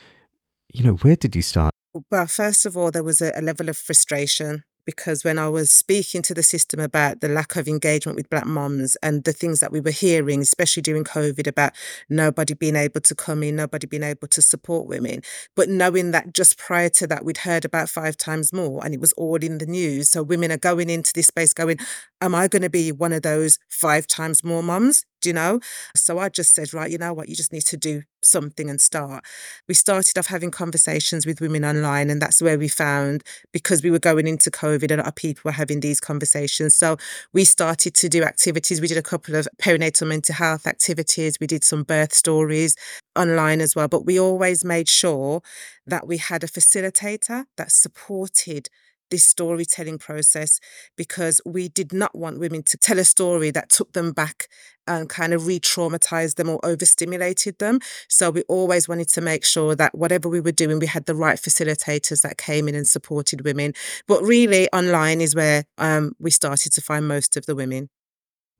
you 0.72 0.84
know, 0.84 0.94
where 0.94 1.16
did 1.16 1.36
you 1.36 1.42
start? 1.42 1.72
Well, 2.10 2.26
first 2.26 2.66
of 2.66 2.76
all, 2.76 2.90
there 2.90 3.04
was 3.04 3.20
a, 3.20 3.32
a 3.34 3.40
level 3.40 3.68
of 3.68 3.76
frustration 3.76 4.64
because 4.86 5.24
when 5.24 5.38
I 5.38 5.48
was 5.48 5.70
speaking 5.70 6.22
to 6.22 6.32
the 6.32 6.42
system 6.42 6.80
about 6.80 7.20
the 7.20 7.28
lack 7.28 7.56
of 7.56 7.68
engagement 7.68 8.16
with 8.16 8.30
Black 8.30 8.46
moms 8.46 8.96
and 9.02 9.24
the 9.24 9.32
things 9.32 9.60
that 9.60 9.72
we 9.72 9.80
were 9.80 9.90
hearing, 9.90 10.40
especially 10.40 10.82
during 10.82 11.04
COVID, 11.04 11.46
about 11.46 11.72
nobody 12.08 12.54
being 12.54 12.76
able 12.76 13.00
to 13.02 13.14
come 13.14 13.42
in, 13.42 13.56
nobody 13.56 13.86
being 13.86 14.04
able 14.04 14.28
to 14.28 14.40
support 14.40 14.86
women, 14.86 15.20
but 15.54 15.68
knowing 15.68 16.12
that 16.12 16.32
just 16.32 16.56
prior 16.56 16.88
to 16.90 17.06
that, 17.08 17.24
we'd 17.24 17.38
heard 17.38 17.64
about 17.64 17.88
five 17.88 18.16
times 18.16 18.52
more 18.52 18.82
and 18.84 18.94
it 18.94 19.00
was 19.00 19.12
all 19.14 19.36
in 19.36 19.58
the 19.58 19.66
news. 19.66 20.08
So 20.10 20.22
women 20.22 20.52
are 20.52 20.56
going 20.56 20.88
into 20.88 21.12
this 21.12 21.26
space 21.26 21.52
going, 21.52 21.78
Am 22.22 22.34
I 22.34 22.48
going 22.48 22.62
to 22.62 22.70
be 22.70 22.92
one 22.92 23.12
of 23.12 23.22
those 23.22 23.58
five 23.68 24.06
times 24.06 24.42
more 24.42 24.62
moms? 24.62 25.04
Do 25.20 25.28
you 25.28 25.34
know? 25.34 25.60
So 25.94 26.18
I 26.18 26.28
just 26.28 26.54
said, 26.54 26.72
right, 26.72 26.90
you 26.90 26.98
know 26.98 27.12
what, 27.12 27.28
you 27.28 27.34
just 27.34 27.52
need 27.52 27.64
to 27.64 27.76
do 27.76 28.02
something 28.22 28.70
and 28.70 28.80
start. 28.80 29.24
We 29.68 29.74
started 29.74 30.16
off 30.18 30.26
having 30.26 30.50
conversations 30.50 31.26
with 31.26 31.40
women 31.40 31.64
online, 31.64 32.10
and 32.10 32.20
that's 32.20 32.42
where 32.42 32.58
we 32.58 32.68
found 32.68 33.22
because 33.52 33.82
we 33.82 33.90
were 33.90 33.98
going 33.98 34.26
into 34.26 34.50
COVID, 34.50 34.75
a 34.82 34.96
lot 34.96 35.06
of 35.06 35.14
people 35.14 35.42
were 35.44 35.52
having 35.52 35.80
these 35.80 36.00
conversations. 36.00 36.76
So 36.76 36.96
we 37.32 37.44
started 37.44 37.94
to 37.94 38.08
do 38.08 38.22
activities. 38.22 38.80
We 38.80 38.88
did 38.88 38.98
a 38.98 39.02
couple 39.02 39.34
of 39.34 39.48
perinatal 39.60 40.06
mental 40.06 40.34
health 40.34 40.66
activities, 40.66 41.38
we 41.40 41.46
did 41.46 41.64
some 41.64 41.82
birth 41.82 42.14
stories 42.14 42.76
online 43.16 43.60
as 43.60 43.74
well, 43.74 43.88
but 43.88 44.04
we 44.04 44.20
always 44.20 44.64
made 44.64 44.88
sure 44.88 45.42
that 45.86 46.06
we 46.06 46.18
had 46.18 46.44
a 46.44 46.48
facilitator 46.48 47.44
that 47.56 47.72
supported 47.72 48.68
this 49.10 49.24
storytelling 49.24 49.98
process 49.98 50.60
because 50.96 51.40
we 51.44 51.68
did 51.68 51.92
not 51.92 52.14
want 52.16 52.38
women 52.38 52.62
to 52.64 52.76
tell 52.76 52.98
a 52.98 53.04
story 53.04 53.50
that 53.50 53.68
took 53.68 53.92
them 53.92 54.12
back 54.12 54.48
and 54.86 55.08
kind 55.08 55.34
of 55.34 55.46
re 55.46 55.58
traumatized 55.58 56.36
them 56.36 56.48
or 56.48 56.64
overstimulated 56.64 57.58
them. 57.58 57.80
So 58.08 58.30
we 58.30 58.42
always 58.42 58.88
wanted 58.88 59.08
to 59.08 59.20
make 59.20 59.44
sure 59.44 59.74
that 59.74 59.96
whatever 59.96 60.28
we 60.28 60.40
were 60.40 60.52
doing, 60.52 60.78
we 60.78 60.86
had 60.86 61.06
the 61.06 61.14
right 61.14 61.38
facilitators 61.38 62.22
that 62.22 62.38
came 62.38 62.68
in 62.68 62.74
and 62.74 62.86
supported 62.86 63.44
women. 63.44 63.72
But 64.06 64.22
really, 64.22 64.68
online 64.72 65.20
is 65.20 65.34
where 65.34 65.64
um, 65.78 66.12
we 66.18 66.30
started 66.30 66.72
to 66.72 66.80
find 66.80 67.08
most 67.08 67.36
of 67.36 67.46
the 67.46 67.54
women. 67.54 67.88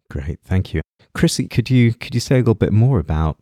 Great, 0.09 0.41
thank 0.43 0.73
you, 0.73 0.83
Chrissy. 1.15 1.49
Could 1.49 1.71
you 1.71 1.93
could 1.93 2.15
you 2.15 2.21
say 2.21 2.37
a 2.37 2.38
little 2.38 2.55
bit 2.55 2.73
more 2.73 2.99
about, 2.99 3.38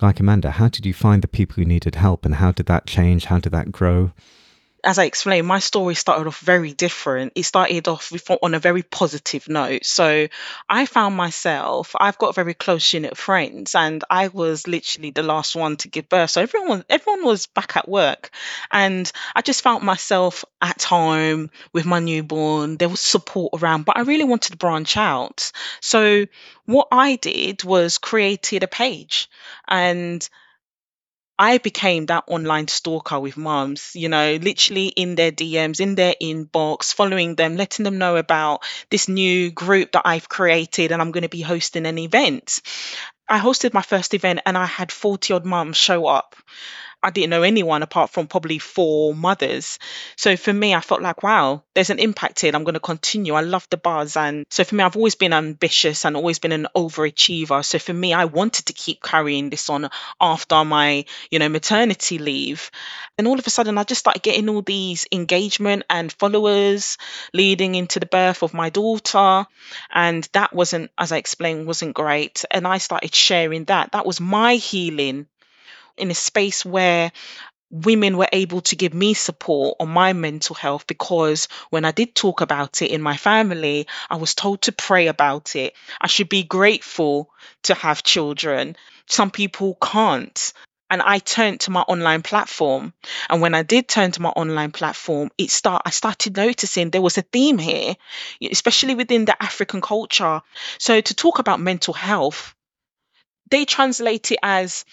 like 0.00 0.18
Amanda, 0.18 0.52
how 0.52 0.68
did 0.68 0.84
you 0.84 0.92
find 0.94 1.22
the 1.22 1.28
people 1.28 1.56
who 1.56 1.64
needed 1.64 1.94
help, 1.94 2.24
and 2.24 2.36
how 2.36 2.52
did 2.52 2.66
that 2.66 2.86
change? 2.86 3.26
How 3.26 3.38
did 3.38 3.52
that 3.52 3.70
grow? 3.70 4.12
As 4.84 4.98
I 4.98 5.04
explained, 5.04 5.46
my 5.46 5.58
story 5.58 5.94
started 5.94 6.26
off 6.26 6.38
very 6.40 6.72
different. 6.72 7.32
It 7.34 7.44
started 7.44 7.88
off 7.88 8.12
on 8.42 8.54
a 8.54 8.58
very 8.58 8.82
positive 8.82 9.48
note. 9.48 9.84
So 9.84 10.28
I 10.68 10.86
found 10.86 11.16
myself, 11.16 11.94
I've 11.98 12.18
got 12.18 12.34
very 12.34 12.54
close 12.54 12.92
unit 12.92 13.16
friends, 13.16 13.74
and 13.74 14.02
I 14.08 14.28
was 14.28 14.66
literally 14.66 15.10
the 15.10 15.22
last 15.22 15.56
one 15.56 15.76
to 15.78 15.88
give 15.88 16.08
birth. 16.08 16.30
So 16.30 16.42
everyone, 16.42 16.84
everyone 16.88 17.24
was 17.24 17.46
back 17.46 17.76
at 17.76 17.88
work, 17.88 18.30
and 18.70 19.10
I 19.34 19.42
just 19.42 19.62
found 19.62 19.84
myself 19.84 20.44
at 20.60 20.82
home 20.82 21.50
with 21.72 21.86
my 21.86 21.98
newborn. 21.98 22.76
There 22.76 22.88
was 22.88 23.00
support 23.00 23.52
around, 23.54 23.84
but 23.84 23.96
I 23.96 24.02
really 24.02 24.24
wanted 24.24 24.52
to 24.52 24.58
branch 24.58 24.96
out. 24.96 25.52
So 25.80 26.26
what 26.66 26.88
I 26.92 27.16
did 27.16 27.64
was 27.64 27.98
created 27.98 28.62
a 28.62 28.68
page, 28.68 29.28
and 29.68 30.26
I 31.40 31.56
became 31.56 32.04
that 32.06 32.24
online 32.26 32.68
stalker 32.68 33.18
with 33.18 33.38
moms, 33.38 33.96
you 33.96 34.10
know, 34.10 34.34
literally 34.34 34.88
in 34.88 35.14
their 35.14 35.32
DMs, 35.32 35.80
in 35.80 35.94
their 35.94 36.14
inbox, 36.20 36.92
following 36.92 37.34
them, 37.34 37.56
letting 37.56 37.84
them 37.84 37.96
know 37.96 38.16
about 38.16 38.62
this 38.90 39.08
new 39.08 39.50
group 39.50 39.92
that 39.92 40.02
I've 40.04 40.28
created 40.28 40.92
and 40.92 41.00
I'm 41.00 41.12
going 41.12 41.22
to 41.22 41.30
be 41.30 41.40
hosting 41.40 41.86
an 41.86 41.96
event. 41.96 42.60
I 43.26 43.38
hosted 43.38 43.72
my 43.72 43.80
first 43.80 44.12
event 44.12 44.40
and 44.44 44.58
I 44.58 44.66
had 44.66 44.92
40 44.92 45.32
odd 45.32 45.46
mums 45.46 45.78
show 45.78 46.06
up. 46.06 46.36
I 47.02 47.10
didn't 47.10 47.30
know 47.30 47.42
anyone 47.42 47.82
apart 47.82 48.10
from 48.10 48.26
probably 48.26 48.58
four 48.58 49.14
mothers. 49.14 49.78
So 50.16 50.36
for 50.36 50.52
me, 50.52 50.74
I 50.74 50.80
felt 50.80 51.00
like, 51.00 51.22
wow, 51.22 51.62
there's 51.74 51.88
an 51.88 51.98
impact 51.98 52.40
here. 52.40 52.52
I'm 52.54 52.64
going 52.64 52.74
to 52.74 52.80
continue. 52.80 53.32
I 53.32 53.40
love 53.40 53.66
the 53.70 53.78
buzz. 53.78 54.16
And 54.16 54.44
so 54.50 54.64
for 54.64 54.74
me, 54.74 54.84
I've 54.84 54.96
always 54.96 55.14
been 55.14 55.32
ambitious 55.32 56.04
and 56.04 56.14
always 56.14 56.38
been 56.38 56.52
an 56.52 56.68
overachiever. 56.76 57.64
So 57.64 57.78
for 57.78 57.94
me, 57.94 58.12
I 58.12 58.26
wanted 58.26 58.66
to 58.66 58.74
keep 58.74 59.02
carrying 59.02 59.48
this 59.48 59.70
on 59.70 59.88
after 60.20 60.62
my, 60.64 61.06
you 61.30 61.38
know, 61.38 61.48
maternity 61.48 62.18
leave. 62.18 62.70
And 63.16 63.26
all 63.26 63.38
of 63.38 63.46
a 63.46 63.50
sudden, 63.50 63.78
I 63.78 63.84
just 63.84 64.00
started 64.00 64.22
getting 64.22 64.50
all 64.50 64.62
these 64.62 65.06
engagement 65.10 65.84
and 65.88 66.12
followers 66.12 66.98
leading 67.32 67.76
into 67.76 67.98
the 67.98 68.06
birth 68.06 68.42
of 68.42 68.52
my 68.52 68.68
daughter. 68.68 69.46
And 69.90 70.28
that 70.34 70.52
wasn't, 70.52 70.90
as 70.98 71.12
I 71.12 71.16
explained, 71.16 71.66
wasn't 71.66 71.94
great. 71.94 72.44
And 72.50 72.66
I 72.66 72.76
started 72.76 73.14
sharing 73.14 73.64
that. 73.64 73.92
That 73.92 74.04
was 74.04 74.20
my 74.20 74.56
healing 74.56 75.26
in 76.00 76.10
a 76.10 76.14
space 76.14 76.64
where 76.64 77.12
women 77.70 78.16
were 78.16 78.28
able 78.32 78.60
to 78.62 78.76
give 78.76 78.92
me 78.92 79.14
support 79.14 79.76
on 79.78 79.88
my 79.88 80.12
mental 80.12 80.56
health 80.56 80.86
because 80.86 81.46
when 81.70 81.84
I 81.84 81.92
did 81.92 82.14
talk 82.14 82.40
about 82.40 82.82
it 82.82 82.90
in 82.90 83.00
my 83.00 83.16
family, 83.16 83.86
I 84.08 84.16
was 84.16 84.34
told 84.34 84.62
to 84.62 84.72
pray 84.72 85.06
about 85.06 85.54
it. 85.54 85.74
I 86.00 86.08
should 86.08 86.28
be 86.28 86.42
grateful 86.42 87.30
to 87.64 87.74
have 87.74 88.02
children. 88.02 88.76
Some 89.06 89.30
people 89.30 89.78
can't. 89.80 90.52
And 90.92 91.00
I 91.00 91.20
turned 91.20 91.60
to 91.60 91.70
my 91.70 91.82
online 91.82 92.22
platform. 92.22 92.92
And 93.28 93.40
when 93.40 93.54
I 93.54 93.62
did 93.62 93.86
turn 93.86 94.10
to 94.10 94.22
my 94.22 94.30
online 94.30 94.72
platform, 94.72 95.30
it 95.38 95.52
start 95.52 95.82
I 95.84 95.90
started 95.90 96.36
noticing 96.36 96.90
there 96.90 97.00
was 97.00 97.16
a 97.16 97.22
theme 97.22 97.58
here, 97.58 97.94
especially 98.50 98.96
within 98.96 99.24
the 99.24 99.40
African 99.40 99.80
culture. 99.80 100.42
So 100.78 101.00
to 101.00 101.14
talk 101.14 101.38
about 101.38 101.60
mental 101.60 101.94
health, 101.94 102.56
they 103.50 103.64
translate 103.64 104.32
it 104.32 104.40
as 104.42 104.84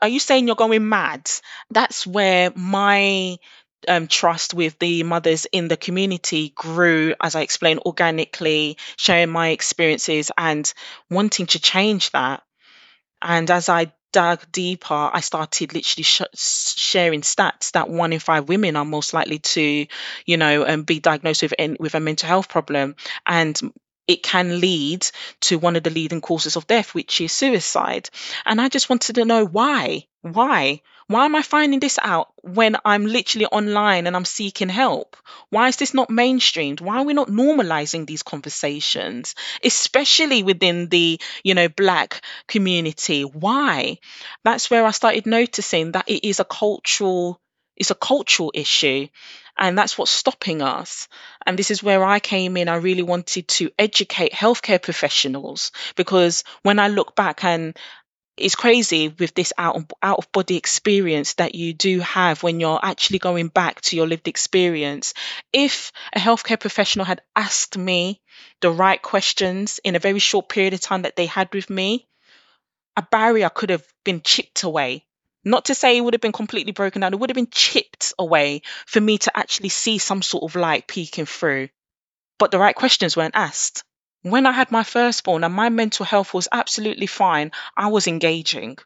are 0.00 0.08
you 0.08 0.20
saying 0.20 0.46
you're 0.46 0.56
going 0.56 0.88
mad? 0.88 1.30
That's 1.70 2.06
where 2.06 2.52
my 2.54 3.38
um, 3.86 4.06
trust 4.08 4.54
with 4.54 4.78
the 4.78 5.02
mothers 5.02 5.46
in 5.52 5.68
the 5.68 5.76
community 5.76 6.52
grew, 6.54 7.14
as 7.20 7.34
I 7.34 7.42
explained, 7.42 7.80
organically, 7.84 8.78
sharing 8.96 9.30
my 9.30 9.48
experiences 9.48 10.30
and 10.36 10.72
wanting 11.10 11.46
to 11.46 11.60
change 11.60 12.10
that. 12.12 12.42
And 13.22 13.50
as 13.50 13.68
I 13.68 13.92
dug 14.12 14.40
deeper, 14.52 15.10
I 15.12 15.20
started 15.20 15.74
literally 15.74 16.04
sh- 16.04 16.22
sharing 16.34 17.22
stats 17.22 17.72
that 17.72 17.88
one 17.88 18.12
in 18.12 18.20
five 18.20 18.48
women 18.48 18.76
are 18.76 18.84
most 18.84 19.12
likely 19.12 19.40
to, 19.40 19.86
you 20.26 20.36
know, 20.36 20.66
um, 20.66 20.82
be 20.84 21.00
diagnosed 21.00 21.42
with 21.42 21.54
with 21.80 21.94
a 21.94 22.00
mental 22.00 22.28
health 22.28 22.48
problem, 22.48 22.96
and 23.26 23.60
it 24.06 24.22
can 24.22 24.60
lead 24.60 25.06
to 25.42 25.58
one 25.58 25.76
of 25.76 25.82
the 25.82 25.90
leading 25.90 26.20
causes 26.20 26.56
of 26.56 26.66
death, 26.66 26.94
which 26.94 27.20
is 27.20 27.32
suicide. 27.32 28.10
And 28.44 28.60
I 28.60 28.68
just 28.68 28.88
wanted 28.88 29.14
to 29.14 29.24
know 29.24 29.44
why. 29.44 30.06
Why? 30.22 30.80
Why 31.06 31.26
am 31.26 31.36
I 31.36 31.42
finding 31.42 31.80
this 31.80 31.98
out 32.00 32.32
when 32.42 32.76
I'm 32.82 33.04
literally 33.04 33.44
online 33.46 34.06
and 34.06 34.16
I'm 34.16 34.24
seeking 34.24 34.70
help? 34.70 35.18
Why 35.50 35.68
is 35.68 35.76
this 35.76 35.92
not 35.92 36.08
mainstreamed? 36.08 36.80
Why 36.80 36.98
are 36.98 37.04
we 37.04 37.12
not 37.12 37.28
normalizing 37.28 38.06
these 38.06 38.22
conversations, 38.22 39.34
especially 39.62 40.42
within 40.42 40.88
the, 40.88 41.20
you 41.42 41.54
know, 41.54 41.68
black 41.68 42.24
community? 42.48 43.22
Why? 43.22 43.98
That's 44.44 44.70
where 44.70 44.86
I 44.86 44.92
started 44.92 45.26
noticing 45.26 45.92
that 45.92 46.08
it 46.08 46.26
is 46.26 46.40
a 46.40 46.44
cultural 46.44 47.38
it's 47.76 47.90
a 47.90 47.96
cultural 47.96 48.52
issue 48.54 49.08
and 49.56 49.78
that's 49.78 49.96
what's 49.96 50.10
stopping 50.10 50.62
us. 50.62 51.08
And 51.46 51.58
this 51.58 51.70
is 51.70 51.82
where 51.82 52.04
I 52.04 52.18
came 52.18 52.56
in. 52.56 52.68
I 52.68 52.76
really 52.76 53.02
wanted 53.02 53.48
to 53.48 53.70
educate 53.78 54.32
healthcare 54.32 54.82
professionals 54.82 55.70
because 55.96 56.44
when 56.62 56.78
I 56.78 56.88
look 56.88 57.14
back 57.14 57.44
and 57.44 57.76
it's 58.36 58.56
crazy 58.56 59.08
with 59.08 59.32
this 59.34 59.52
out 59.56 59.76
of, 59.76 59.86
out 60.02 60.18
of 60.18 60.32
body 60.32 60.56
experience 60.56 61.34
that 61.34 61.54
you 61.54 61.72
do 61.72 62.00
have 62.00 62.42
when 62.42 62.58
you're 62.58 62.80
actually 62.82 63.20
going 63.20 63.46
back 63.46 63.80
to 63.80 63.94
your 63.96 64.08
lived 64.08 64.26
experience. 64.26 65.14
If 65.52 65.92
a 66.12 66.18
healthcare 66.18 66.58
professional 66.58 67.04
had 67.04 67.22
asked 67.36 67.78
me 67.78 68.20
the 68.60 68.72
right 68.72 69.00
questions 69.00 69.78
in 69.84 69.94
a 69.94 70.00
very 70.00 70.18
short 70.18 70.48
period 70.48 70.74
of 70.74 70.80
time 70.80 71.02
that 71.02 71.14
they 71.14 71.26
had 71.26 71.54
with 71.54 71.70
me, 71.70 72.08
a 72.96 73.02
barrier 73.02 73.50
could 73.50 73.70
have 73.70 73.86
been 74.04 74.20
chipped 74.20 74.64
away 74.64 75.06
not 75.44 75.66
to 75.66 75.74
say 75.74 75.96
it 75.96 76.00
would 76.00 76.14
have 76.14 76.20
been 76.20 76.32
completely 76.32 76.72
broken 76.72 77.00
down, 77.00 77.12
it 77.12 77.20
would 77.20 77.30
have 77.30 77.34
been 77.34 77.48
chipped 77.50 78.12
away 78.18 78.62
for 78.86 79.00
me 79.00 79.18
to 79.18 79.36
actually 79.36 79.68
see 79.68 79.98
some 79.98 80.22
sort 80.22 80.44
of 80.44 80.56
light 80.56 80.86
peeking 80.86 81.26
through. 81.26 81.68
But 82.38 82.50
the 82.50 82.58
right 82.58 82.74
questions 82.74 83.16
weren't 83.16 83.36
asked. 83.36 83.84
When 84.22 84.46
I 84.46 84.52
had 84.52 84.72
my 84.72 84.84
firstborn 84.84 85.44
and 85.44 85.54
my 85.54 85.68
mental 85.68 86.06
health 86.06 86.32
was 86.32 86.48
absolutely 86.50 87.06
fine, 87.06 87.52
I 87.76 87.88
was 87.88 88.06
engaging. 88.06 88.78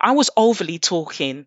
I 0.00 0.12
was 0.12 0.30
overly 0.36 0.78
talking. 0.78 1.46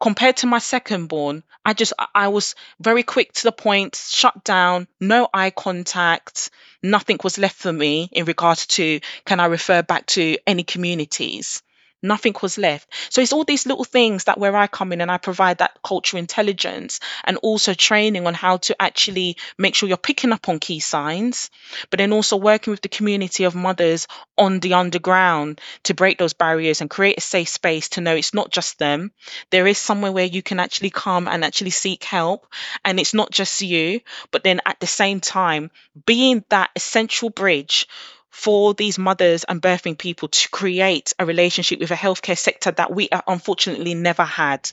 Compared 0.00 0.38
to 0.38 0.46
my 0.46 0.58
secondborn, 0.58 1.42
I 1.64 1.74
just 1.74 1.92
I 2.14 2.28
was 2.28 2.54
very 2.80 3.02
quick 3.02 3.32
to 3.34 3.42
the 3.44 3.52
point, 3.52 3.94
shut 3.94 4.42
down, 4.44 4.88
no 4.98 5.28
eye 5.32 5.50
contact, 5.50 6.50
nothing 6.82 7.18
was 7.22 7.38
left 7.38 7.56
for 7.56 7.72
me 7.72 8.08
in 8.10 8.24
regards 8.24 8.66
to 8.66 9.00
can 9.24 9.40
I 9.40 9.46
refer 9.46 9.82
back 9.82 10.06
to 10.06 10.38
any 10.46 10.64
communities 10.64 11.62
nothing 12.02 12.34
was 12.42 12.58
left. 12.58 12.88
So 13.10 13.20
it's 13.20 13.32
all 13.32 13.44
these 13.44 13.66
little 13.66 13.84
things 13.84 14.24
that 14.24 14.38
where 14.38 14.56
I 14.56 14.66
come 14.66 14.92
in 14.92 15.00
and 15.00 15.10
I 15.10 15.18
provide 15.18 15.58
that 15.58 15.78
cultural 15.84 16.18
intelligence 16.18 17.00
and 17.24 17.36
also 17.38 17.74
training 17.74 18.26
on 18.26 18.34
how 18.34 18.58
to 18.58 18.80
actually 18.80 19.36
make 19.58 19.74
sure 19.74 19.88
you're 19.88 19.98
picking 19.98 20.32
up 20.32 20.48
on 20.48 20.58
key 20.58 20.80
signs, 20.80 21.50
but 21.90 21.98
then 21.98 22.12
also 22.12 22.36
working 22.36 22.70
with 22.70 22.82
the 22.82 22.88
community 22.88 23.44
of 23.44 23.54
mothers 23.54 24.06
on 24.38 24.60
the 24.60 24.74
underground 24.74 25.60
to 25.84 25.94
break 25.94 26.18
those 26.18 26.32
barriers 26.32 26.80
and 26.80 26.90
create 26.90 27.18
a 27.18 27.22
safe 27.22 27.48
space 27.48 27.90
to 27.90 28.00
know 28.00 28.14
it's 28.14 28.34
not 28.34 28.50
just 28.50 28.78
them. 28.78 29.12
There 29.50 29.66
is 29.66 29.78
somewhere 29.78 30.12
where 30.12 30.24
you 30.24 30.42
can 30.42 30.60
actually 30.60 30.90
come 30.90 31.28
and 31.28 31.44
actually 31.44 31.70
seek 31.70 32.04
help. 32.04 32.46
And 32.84 32.98
it's 32.98 33.14
not 33.14 33.30
just 33.30 33.60
you, 33.62 34.00
but 34.30 34.42
then 34.44 34.60
at 34.66 34.80
the 34.80 34.86
same 34.86 35.20
time, 35.20 35.70
being 36.06 36.44
that 36.48 36.70
essential 36.76 37.30
bridge 37.30 37.86
for 38.30 38.74
these 38.74 38.98
mothers 38.98 39.44
and 39.44 39.60
birthing 39.60 39.98
people 39.98 40.28
to 40.28 40.48
create 40.50 41.12
a 41.18 41.26
relationship 41.26 41.80
with 41.80 41.90
a 41.90 41.96
healthcare 41.96 42.38
sector 42.38 42.70
that 42.70 42.94
we 42.94 43.08
unfortunately 43.26 43.94
never 43.94 44.24
had. 44.24 44.70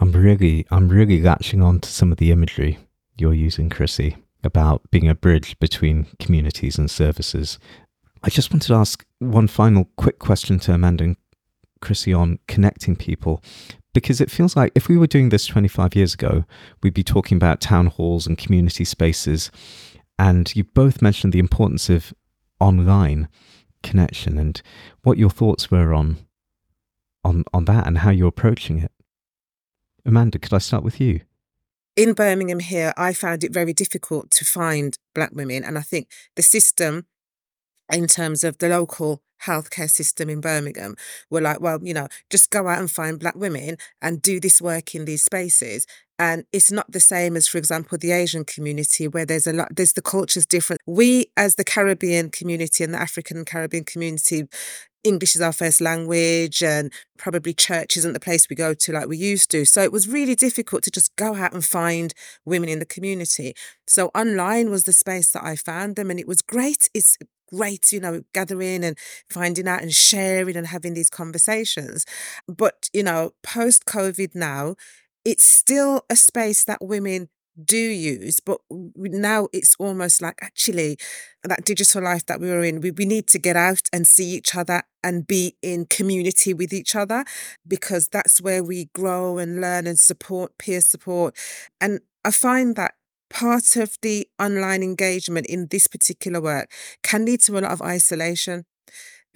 I'm 0.00 0.12
really, 0.12 0.66
I'm 0.70 0.88
really 0.88 1.22
latching 1.22 1.62
on 1.62 1.80
to 1.80 1.88
some 1.88 2.12
of 2.12 2.18
the 2.18 2.32
imagery 2.32 2.78
you're 3.16 3.34
using, 3.34 3.70
Chrissy, 3.70 4.16
about 4.44 4.82
being 4.90 5.08
a 5.08 5.14
bridge 5.14 5.58
between 5.58 6.06
communities 6.18 6.78
and 6.78 6.90
services. 6.90 7.58
I 8.22 8.28
just 8.28 8.52
wanted 8.52 8.66
to 8.68 8.74
ask 8.74 9.04
one 9.18 9.48
final 9.48 9.88
quick 9.96 10.18
question 10.18 10.58
to 10.60 10.74
Amanda 10.74 11.04
and 11.04 11.16
Chrissy 11.80 12.12
on 12.12 12.38
connecting 12.48 12.96
people, 12.96 13.42
because 13.94 14.20
it 14.20 14.30
feels 14.30 14.56
like 14.56 14.72
if 14.74 14.88
we 14.88 14.98
were 14.98 15.06
doing 15.06 15.28
this 15.28 15.46
25 15.46 15.94
years 15.94 16.14
ago, 16.14 16.44
we'd 16.82 16.94
be 16.94 17.04
talking 17.04 17.36
about 17.36 17.60
town 17.60 17.86
halls 17.86 18.26
and 18.26 18.36
community 18.36 18.84
spaces. 18.84 19.50
And 20.18 20.54
you 20.56 20.64
both 20.64 21.02
mentioned 21.02 21.32
the 21.32 21.38
importance 21.38 21.88
of 21.88 22.12
online 22.60 23.28
connection 23.82 24.38
and 24.38 24.62
what 25.02 25.18
your 25.18 25.30
thoughts 25.30 25.70
were 25.70 25.94
on 25.94 26.18
on 27.24 27.44
on 27.52 27.64
that 27.66 27.86
and 27.86 27.98
how 27.98 28.10
you're 28.10 28.28
approaching 28.28 28.78
it. 28.78 28.92
Amanda, 30.04 30.38
could 30.38 30.52
I 30.52 30.58
start 30.58 30.84
with 30.84 31.00
you? 31.00 31.20
In 31.96 32.12
Birmingham 32.12 32.60
here, 32.60 32.92
I 32.96 33.12
found 33.12 33.42
it 33.42 33.52
very 33.52 33.72
difficult 33.72 34.30
to 34.32 34.44
find 34.44 34.98
black 35.14 35.30
women 35.32 35.64
and 35.64 35.78
I 35.78 35.82
think 35.82 36.08
the 36.36 36.42
system 36.42 37.06
in 37.92 38.06
terms 38.06 38.44
of 38.44 38.58
the 38.58 38.68
local 38.68 39.22
healthcare 39.44 39.90
system 39.90 40.28
in 40.30 40.40
Birmingham 40.40 40.96
were 41.30 41.40
like, 41.40 41.60
well, 41.60 41.78
you 41.82 41.94
know, 41.94 42.08
just 42.30 42.50
go 42.50 42.68
out 42.68 42.78
and 42.78 42.90
find 42.90 43.20
black 43.20 43.36
women 43.36 43.76
and 44.00 44.22
do 44.22 44.40
this 44.40 44.60
work 44.60 44.94
in 44.94 45.04
these 45.04 45.22
spaces. 45.22 45.86
And 46.18 46.44
it's 46.52 46.72
not 46.72 46.90
the 46.90 47.00
same 47.00 47.36
as, 47.36 47.46
for 47.46 47.58
example, 47.58 47.98
the 47.98 48.12
Asian 48.12 48.44
community 48.44 49.06
where 49.06 49.26
there's 49.26 49.46
a 49.46 49.52
lot, 49.52 49.76
there's 49.76 49.92
the 49.92 50.02
culture's 50.02 50.46
different. 50.46 50.80
We, 50.86 51.26
as 51.36 51.56
the 51.56 51.64
Caribbean 51.64 52.30
community 52.30 52.82
and 52.84 52.94
the 52.94 53.00
African 53.00 53.44
Caribbean 53.44 53.84
community, 53.84 54.44
English 55.04 55.36
is 55.36 55.42
our 55.42 55.52
first 55.52 55.80
language 55.80 56.62
and 56.62 56.92
probably 57.18 57.54
church 57.54 57.96
isn't 57.96 58.14
the 58.14 58.20
place 58.20 58.48
we 58.48 58.56
go 58.56 58.74
to 58.74 58.92
like 58.92 59.06
we 59.06 59.16
used 59.16 59.50
to. 59.50 59.64
So 59.64 59.82
it 59.82 59.92
was 59.92 60.08
really 60.08 60.34
difficult 60.34 60.82
to 60.84 60.90
just 60.90 61.14
go 61.16 61.34
out 61.34 61.52
and 61.52 61.64
find 61.64 62.12
women 62.44 62.68
in 62.68 62.80
the 62.80 62.86
community. 62.86 63.54
So 63.86 64.10
online 64.14 64.70
was 64.70 64.84
the 64.84 64.92
space 64.92 65.30
that 65.30 65.44
I 65.44 65.54
found 65.54 65.96
them 65.96 66.10
and 66.10 66.18
it 66.18 66.26
was 66.26 66.42
great. 66.42 66.88
It's 66.92 67.18
great, 67.52 67.92
you 67.92 68.00
know, 68.00 68.22
gathering 68.32 68.84
and 68.84 68.98
finding 69.30 69.68
out 69.68 69.82
and 69.82 69.92
sharing 69.92 70.56
and 70.56 70.66
having 70.66 70.94
these 70.94 71.10
conversations. 71.10 72.04
But, 72.48 72.88
you 72.92 73.02
know, 73.02 73.32
post 73.42 73.84
COVID 73.86 74.34
now, 74.34 74.76
it's 75.24 75.44
still 75.44 76.04
a 76.08 76.16
space 76.16 76.64
that 76.64 76.78
women 76.80 77.28
do 77.64 77.76
use, 77.76 78.38
but 78.40 78.60
now 78.70 79.48
it's 79.52 79.74
almost 79.78 80.20
like 80.20 80.38
actually 80.42 80.98
that 81.42 81.64
digital 81.64 82.02
life 82.02 82.26
that 82.26 82.40
we 82.40 82.50
were 82.50 82.62
in, 82.62 82.80
we, 82.80 82.90
we 82.90 83.04
need 83.04 83.26
to 83.28 83.38
get 83.38 83.56
out 83.56 83.82
and 83.92 84.06
see 84.06 84.26
each 84.30 84.54
other 84.54 84.82
and 85.02 85.26
be 85.26 85.56
in 85.62 85.86
community 85.86 86.52
with 86.52 86.72
each 86.72 86.94
other 86.94 87.24
because 87.66 88.08
that's 88.08 88.42
where 88.42 88.62
we 88.62 88.86
grow 88.94 89.38
and 89.38 89.60
learn 89.60 89.86
and 89.86 89.98
support, 89.98 90.58
peer 90.58 90.80
support. 90.80 91.34
And 91.80 92.00
I 92.24 92.30
find 92.30 92.76
that 92.76 92.94
part 93.30 93.76
of 93.76 93.96
the 94.02 94.28
online 94.38 94.82
engagement 94.82 95.46
in 95.46 95.68
this 95.70 95.86
particular 95.86 96.40
work 96.40 96.70
can 97.02 97.24
lead 97.24 97.40
to 97.42 97.58
a 97.58 97.60
lot 97.60 97.72
of 97.72 97.82
isolation 97.82 98.64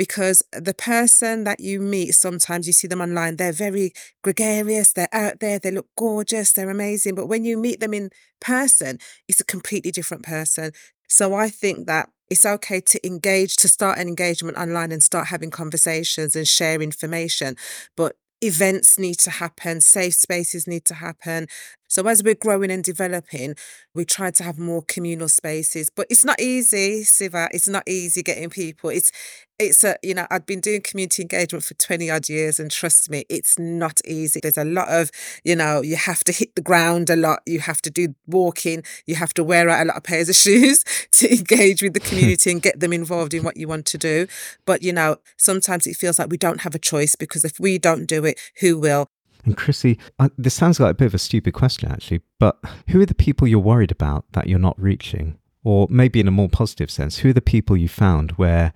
because 0.01 0.43
the 0.53 0.73
person 0.73 1.45
that 1.45 1.61
you 1.61 1.79
meet, 1.79 2.13
sometimes 2.13 2.67
you 2.67 2.73
see 2.73 2.89
them 2.89 3.03
online, 3.03 3.37
they're 3.37 3.53
very 3.53 3.93
gregarious, 4.25 4.95
they're 4.95 5.09
out 5.13 5.41
there, 5.41 5.59
they 5.59 5.71
look 5.71 5.89
gorgeous, 5.95 6.53
they're 6.53 6.71
amazing. 6.71 7.15
But 7.15 7.27
when 7.27 7.45
you 7.45 7.59
meet 7.59 7.81
them 7.81 7.93
in 7.93 8.09
person, 8.41 8.99
it's 9.29 9.43
a 9.43 9.45
completely 9.45 9.91
different 9.91 10.23
person. 10.23 10.73
So 11.11 11.35
I 11.35 11.51
think 11.51 11.87
that 11.87 12.09
it's 12.31 12.47
okay 12.47 12.81
to 12.81 13.07
engage, 13.07 13.57
to 13.57 13.69
start 13.69 13.99
an 13.99 14.09
engagement 14.09 14.57
online 14.57 14.91
and 14.91 15.03
start 15.03 15.27
having 15.27 15.51
conversations 15.51 16.35
and 16.35 16.49
share 16.49 16.81
information. 16.81 17.57
But 17.95 18.17
events 18.41 18.99
need 18.99 19.19
to 19.19 19.31
happen, 19.31 19.83
safe 19.83 20.15
spaces 20.15 20.67
need 20.67 20.87
to 20.87 20.95
happen. 20.95 21.47
So 21.91 22.07
as 22.07 22.23
we're 22.23 22.37
growing 22.37 22.71
and 22.71 22.85
developing, 22.85 23.57
we 23.95 24.05
try 24.05 24.31
to 24.31 24.45
have 24.45 24.61
more 24.61 24.83
communal 24.83 25.29
spaces. 25.29 25.91
But 25.91 26.07
it's 26.09 26.25
not 26.25 26.41
easy, 26.41 27.03
Siva. 27.03 27.49
It's 27.53 27.69
not 27.69 27.83
easy 27.89 28.23
getting 28.23 28.49
people. 28.49 28.91
It's 28.91 29.11
it's 29.59 29.85
a 29.85 29.95
you 30.03 30.15
know 30.15 30.27
i've 30.31 30.47
been 30.47 30.61
doing 30.61 30.81
community 30.81 31.21
engagement 31.21 31.63
for 31.63 31.75
20 31.75 32.11
odd 32.11 32.29
years 32.31 32.59
and 32.59 32.71
trust 32.71 33.11
me 33.11 33.25
it's 33.29 33.59
not 33.59 34.01
easy 34.07 34.41
there's 34.43 34.57
a 34.57 34.65
lot 34.65 34.89
of 34.89 35.11
you 35.45 35.55
know 35.55 35.83
you 35.83 35.97
have 35.97 36.25
to 36.25 36.33
hit 36.33 36.55
the 36.55 36.63
ground 36.63 37.11
a 37.11 37.17
lot 37.17 37.41
you 37.45 37.61
have 37.61 37.83
to 37.83 37.91
do 37.91 38.15
walking 38.27 38.83
you 39.07 39.17
have 39.17 39.35
to 39.35 39.45
wear 39.45 39.69
out 39.69 39.83
a 39.83 39.85
lot 39.85 39.99
of 39.99 40.03
pairs 40.03 40.31
of 40.31 40.35
shoes 40.47 40.83
to 41.11 41.31
engage 41.31 41.83
with 41.83 41.93
the 41.93 42.01
community 42.09 42.51
and 42.51 42.63
get 42.63 42.81
them 42.81 42.93
involved 42.93 43.35
in 43.35 43.45
what 43.45 43.59
you 43.59 43.69
want 43.69 43.85
to 43.85 43.99
do 43.99 44.27
but 44.65 44.83
you 44.83 44.95
know 44.95 45.17
sometimes 45.37 45.87
it 45.87 45.95
feels 45.95 46.19
like 46.19 46.31
we 46.31 46.39
don't 46.39 46.63
have 46.63 46.75
a 46.75 46.79
choice 46.79 47.15
because 47.15 47.45
if 47.45 47.61
we 47.61 47.77
don't 47.79 48.07
do 48.07 48.25
it 48.25 48.41
who 48.61 48.79
will 48.79 49.09
and 49.45 49.57
Chrissy, 49.57 49.99
uh, 50.19 50.29
this 50.37 50.55
sounds 50.55 50.81
like 50.81 50.93
a 50.93 50.95
bit 50.95 51.07
of 51.07 51.15
a 51.15 51.19
stupid 51.19 51.55
question, 51.55 51.91
actually, 51.91 52.23
but 52.39 52.59
who 52.89 53.01
are 53.01 53.07
the 53.07 53.15
people 53.15 53.47
you're 53.47 53.59
worried 53.59 53.91
about 53.91 54.25
that 54.33 54.49
you're 54.49 54.59
not 54.59 54.81
reaching? 54.81 55.39
Or 55.63 55.87
maybe 55.91 56.21
in 56.21 56.29
a 56.29 56.33
more 56.33 56.49
positive 56.49 56.91
sense, 56.91 57.19
who 57.19 57.31
are 57.31 57.35
the 57.35 57.41
people 57.41 57.77
you 57.77 57.89
found 57.89 58.33
where 58.33 58.73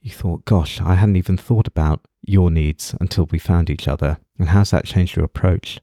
you 0.00 0.10
thought, 0.10 0.44
gosh, 0.44 0.80
I 0.80 0.94
hadn't 0.94 1.16
even 1.16 1.36
thought 1.36 1.66
about 1.66 2.00
your 2.22 2.50
needs 2.50 2.94
until 3.00 3.26
we 3.30 3.38
found 3.38 3.70
each 3.70 3.86
other? 3.86 4.18
And 4.38 4.48
how's 4.48 4.70
that 4.70 4.84
changed 4.84 5.16
your 5.16 5.24
approach? 5.24 5.80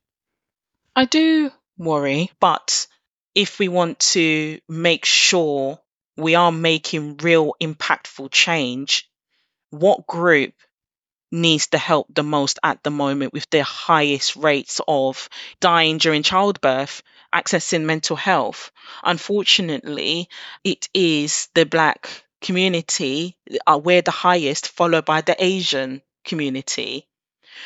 I 0.95 1.05
do 1.05 1.51
worry, 1.77 2.31
but 2.39 2.88
if 3.34 3.60
we 3.60 3.67
want 3.67 4.00
to 4.00 4.60
make 4.69 5.05
sure 5.05 5.79
we 6.17 6.36
are 6.36 6.51
making 6.51 7.17
real 7.17 7.53
impactful 7.62 8.31
change, 8.31 9.10
what 9.72 10.07
group 10.07 10.53
needs 11.36 11.68
the 11.68 11.77
help 11.77 12.08
the 12.13 12.24
most 12.24 12.58
at 12.63 12.82
the 12.84 12.89
moment 12.89 13.34
with 13.34 13.50
the 13.50 13.63
highest 13.63 14.36
rates 14.36 14.82
of 14.88 15.30
dying 15.60 15.98
during 15.98 16.24
childbirth, 16.24 17.04
accessing 17.34 17.84
mental 17.84 18.15
health? 18.15 18.72
Unfortunately, 19.04 20.30
it 20.63 20.89
is 20.94 21.50
the 21.54 21.65
Black 21.65 22.10
community 22.42 23.38
are 23.68 23.80
we're 23.80 24.01
the 24.01 24.12
highest, 24.12 24.70
followed 24.70 25.06
by 25.06 25.22
the 25.22 25.36
Asian 25.44 26.01
community. 26.24 27.08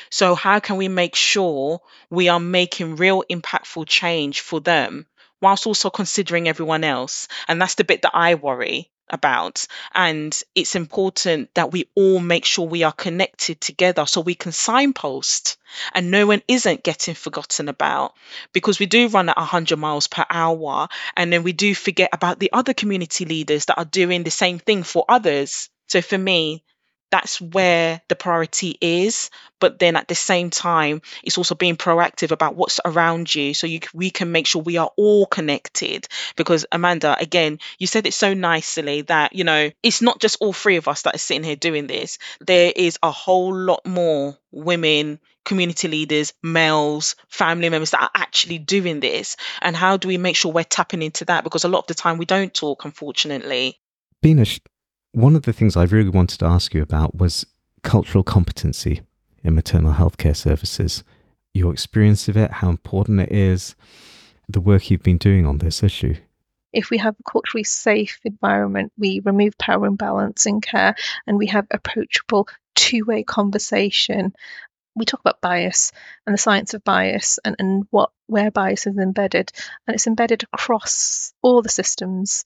So 0.10 0.36
how 0.36 0.60
can 0.60 0.78
we 0.78 0.88
make 0.88 1.16
sure 1.16 1.82
we 2.10 2.30
are 2.30 2.40
making 2.40 2.96
real 2.96 3.24
impactful 3.30 3.88
change 3.88 4.42
for 4.42 4.60
them 4.60 5.08
whilst 5.42 5.68
also 5.68 5.90
considering 5.90 6.48
everyone 6.48 6.84
else? 6.84 7.28
And 7.48 7.62
that's 7.62 7.76
the 7.76 7.84
bit 7.84 8.02
that 8.04 8.16
I 8.16 8.36
worry 8.36 8.92
about. 9.10 9.66
And 9.94 10.40
it's 10.56 10.76
important 10.76 11.54
that 11.56 11.72
we 11.72 11.90
all 11.96 12.20
make 12.20 12.46
sure 12.46 12.68
we 12.68 12.84
are 12.84 12.92
connected 12.92 13.60
together 13.60 14.06
so 14.06 14.22
we 14.22 14.36
can 14.36 14.52
signpost 14.52 15.58
and 15.94 16.12
no 16.12 16.28
one 16.28 16.42
isn't 16.48 16.84
getting 16.84 17.16
forgotten 17.16 17.70
about 17.70 18.14
because 18.54 18.80
we 18.80 18.86
do 18.86 19.08
run 19.08 19.30
at 19.30 19.38
100 19.38 19.78
miles 19.78 20.08
per 20.08 20.26
hour 20.30 20.88
and 21.16 21.32
then 21.32 21.44
we 21.44 21.54
do 21.54 21.74
forget 21.76 22.10
about 22.14 22.40
the 22.40 22.52
other 22.54 22.74
community 22.74 23.26
leaders 23.26 23.66
that 23.66 23.78
are 23.78 23.86
doing 23.86 24.24
the 24.24 24.32
same 24.32 24.60
thing 24.60 24.84
for 24.84 25.06
others. 25.10 25.70
So 25.88 26.02
for 26.02 26.18
me, 26.18 26.64
that's 27.12 27.42
where 27.42 28.02
the 28.08 28.16
priority 28.16 28.78
is 28.82 29.30
but 29.60 29.80
then 29.80 29.96
at 29.96 30.08
the 30.08 30.16
same 30.16 30.50
time 30.50 31.02
it's 31.24 31.38
also 31.38 31.56
being 31.56 31.76
proactive 31.76 32.32
about 32.32 32.56
what's 32.56 32.80
around 32.86 33.34
you 33.34 33.54
so 33.54 33.68
you 33.68 33.80
we 33.94 34.10
can 34.10 34.32
make 34.32 34.48
sure 34.48 34.62
we 34.62 34.78
are 34.78 34.92
all 34.96 35.26
connected 35.26 36.08
because 36.36 36.66
amanda 36.72 37.16
again 37.20 37.60
you 37.78 37.88
said 37.88 38.06
it 38.06 38.14
so 38.14 38.34
nicely 38.34 39.02
that 39.02 39.34
you 39.34 39.44
know 39.44 39.70
it's 39.84 40.02
not 40.02 40.20
just 40.20 40.38
all 40.40 40.54
three 40.54 40.78
of 40.78 40.88
us 40.88 41.04
that 41.04 41.16
are 41.16 41.20
sitting 41.20 41.44
here 41.44 41.56
doing 41.56 41.88
this. 41.88 42.18
There 42.40 42.72
is 42.76 42.98
a 43.02 43.12
whole 43.12 43.54
lot 43.54 43.86
more 43.86 44.38
women 44.52 45.20
community 45.46 45.88
leaders 45.88 46.34
males 46.44 47.16
family 47.28 47.70
members 47.70 47.92
that 47.92 48.02
are 48.02 48.12
actually 48.14 48.60
doing 48.60 49.00
this 49.00 49.36
and 49.62 49.76
how 49.76 49.98
do 49.98 50.08
we 50.08 50.18
make 50.18 50.36
sure 50.36 50.52
we're 50.52 50.64
tapping 50.64 51.02
into 51.02 51.26
that? 51.26 51.44
Because 51.44 51.64
a 51.64 51.70
lot 51.70 51.80
of 51.80 51.88
the 51.88 51.94
time 51.96 52.18
we 52.18 52.26
don't 52.26 52.54
talk 52.54 52.86
unfortunately. 52.86 53.80
Benash, 54.24 54.60
one 55.12 55.36
of 55.36 55.44
the 55.44 55.54
things 55.54 55.76
I 55.76 55.84
really 55.84 56.10
wanted 56.10 56.40
to 56.40 56.46
ask 56.46 56.74
you 56.74 56.82
about 56.82 57.16
was 57.16 57.46
cultural 57.84 58.24
competency 58.24 59.02
in 59.44 59.56
maternal 59.56 59.94
healthcare 59.94 60.36
services. 60.36 61.04
Your 61.54 61.74
experience 61.74 62.28
of 62.28 62.38
it, 62.38 62.52
how 62.52 62.70
important 62.70 63.22
it 63.22 63.32
is, 63.32 63.76
the 64.48 64.62
work 64.62 64.90
you've 64.90 65.04
been 65.04 65.18
doing 65.18 65.46
on 65.46 65.60
this 65.60 65.84
issue. 65.84 66.16
If 66.72 66.92
we 66.92 67.00
have 67.00 67.16
a 67.20 67.32
culturally 67.32 67.64
safe 67.64 68.20
environment, 68.24 68.92
we 68.98 69.22
remove 69.22 69.58
power 69.58 69.88
imbalance 69.88 70.46
in 70.46 70.62
care 70.62 70.96
and 71.26 71.38
we 71.38 71.48
have 71.48 71.66
approachable 71.72 72.48
two 72.76 73.04
way 73.06 73.24
conversation 73.24 74.34
we 75.00 75.06
talk 75.06 75.22
about 75.22 75.42
bias 75.42 75.92
and 76.28 76.34
the 76.34 76.38
science 76.38 76.74
of 76.74 76.84
bias 76.84 77.40
and, 77.44 77.56
and 77.58 77.86
what 77.90 78.12
where 78.28 78.52
bias 78.52 78.86
is 78.86 78.98
embedded. 78.98 79.52
And 79.88 79.96
it's 79.96 80.06
embedded 80.06 80.44
across 80.54 81.34
all 81.42 81.64
the 81.64 81.70
systems. 81.70 82.46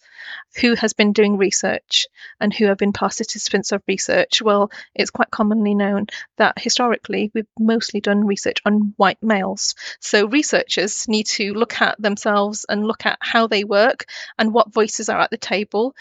Who 0.61 0.75
has 0.75 0.93
been 0.93 1.11
doing 1.11 1.37
research 1.37 2.07
and 2.39 2.53
who 2.53 2.67
have 2.67 2.77
been 2.77 2.93
participants 2.93 3.73
of 3.73 3.81
research? 3.87 4.41
Well 4.41 4.71
it's 4.95 5.11
quite 5.11 5.31
commonly 5.31 5.75
known 5.75 6.07
that 6.37 6.57
historically 6.57 7.31
we've 7.33 7.47
mostly 7.59 7.99
done 7.99 8.25
research 8.25 8.59
on 8.65 8.93
white 8.95 9.21
males. 9.21 9.75
So 9.99 10.27
researchers 10.27 11.07
need 11.09 11.25
to 11.27 11.53
look 11.53 11.81
at 11.81 12.01
themselves 12.01 12.65
and 12.69 12.87
look 12.87 13.05
at 13.05 13.17
how 13.19 13.47
they 13.47 13.63
work 13.63 14.05
and 14.37 14.53
what 14.53 14.71
voices 14.71 15.09
are 15.09 15.19
at 15.19 15.31
the 15.31 15.37
table. 15.37 15.95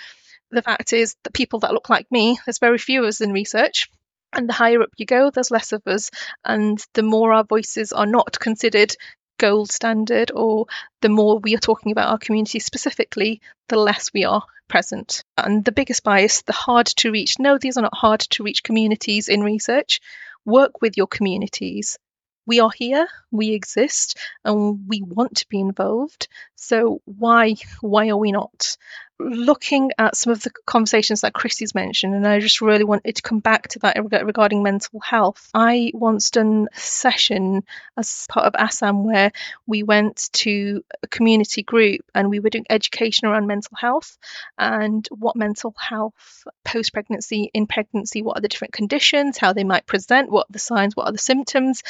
The 0.51 0.63
fact 0.63 0.93
is 0.93 1.17
that 1.25 1.33
people 1.33 1.61
that 1.61 1.73
look 1.73 1.89
like 1.89 2.07
me 2.13 2.39
there's 2.45 2.59
very 2.59 2.79
few 2.79 3.03
of 3.03 3.09
us 3.09 3.21
in 3.21 3.33
research 3.33 3.89
and 4.33 4.49
the 4.49 4.53
higher 4.53 4.83
up 4.83 4.91
you 4.97 5.07
go, 5.07 5.31
there's 5.31 5.51
less 5.51 5.73
of 5.73 5.83
us. 5.87 6.11
And 6.45 6.85
the 6.95 7.03
more 7.03 7.33
our 7.33 7.45
voices 7.45 7.93
are 7.93 8.07
not 8.07 8.39
considered 8.39 8.95
gold 9.39 9.71
standard, 9.71 10.31
or 10.31 10.67
the 11.01 11.09
more 11.09 11.39
we 11.39 11.55
are 11.55 11.59
talking 11.59 11.93
about 11.93 12.09
our 12.09 12.19
community 12.19 12.61
specifically, 12.61 13.41
the 13.69 13.77
less 13.77 14.13
we 14.13 14.25
are 14.25 14.45
present. 14.69 15.25
And 15.37 15.65
the 15.65 15.73
biggest 15.73 16.05
bias, 16.05 16.43
the 16.43 16.53
hard 16.53 16.87
to 16.87 17.11
reach. 17.11 17.39
No, 17.39 17.59
these 17.59 17.77
are 17.77 17.83
not 17.83 17.95
hard 17.95 18.21
to 18.21 18.43
reach 18.43 18.63
communities 18.63 19.29
in 19.29 19.43
research. 19.43 20.01
Work 20.45 20.81
with 20.81 20.97
your 20.97 21.07
communities. 21.07 21.99
We 22.47 22.61
are 22.61 22.71
here, 22.75 23.07
we 23.31 23.53
exist, 23.53 24.19
and 24.45 24.89
we 24.89 25.03
want 25.03 25.37
to 25.39 25.49
be 25.49 25.61
involved. 25.61 26.29
So 26.57 27.01
why 27.05 27.55
why 27.81 28.09
are 28.09 28.17
we 28.17 28.33
not? 28.33 28.77
Looking 29.23 29.93
at 29.99 30.17
some 30.17 30.33
of 30.33 30.43
the 30.43 30.51
conversations 30.67 31.23
that 31.23 31.33
Chrissy's 31.33 31.75
mentioned, 31.75 32.15
and 32.15 32.27
I 32.27 32.41
just 32.41 32.61
really 32.61 32.85
wanted 32.85 33.17
to 33.17 33.23
come 33.23 33.39
back 33.39 33.69
to 33.69 33.79
that 33.81 34.03
regarding 34.05 34.63
mental 34.63 35.01
health. 35.01 35.51
I 35.55 35.93
once 35.95 36.31
done 36.31 36.69
a 36.75 36.79
session 36.79 37.65
as 37.97 38.27
part 38.29 38.47
of 38.47 38.55
ASAM 38.55 39.05
where 39.05 39.33
we 39.67 39.83
went 39.83 40.29
to 40.33 40.85
a 41.03 41.07
community 41.09 41.63
group 41.63 42.03
and 42.15 42.31
we 42.31 42.41
were 42.41 42.51
doing 42.51 42.67
education 42.69 43.29
around 43.29 43.47
mental 43.47 43.77
health 43.77 44.19
and 44.59 45.07
what 45.11 45.37
mental 45.37 45.75
health 45.79 46.45
post 46.65 46.93
pregnancy, 46.93 47.51
in 47.55 47.67
pregnancy, 47.67 48.23
what 48.23 48.39
are 48.39 48.43
the 48.43 48.49
different 48.49 48.73
conditions, 48.73 49.39
how 49.39 49.53
they 49.53 49.65
might 49.65 49.87
present, 49.87 50.31
what 50.31 50.49
are 50.49 50.53
the 50.53 50.59
signs, 50.59 50.97
what 50.97 51.07
are 51.07 51.13
the 51.13 51.19
symptoms. 51.19 51.83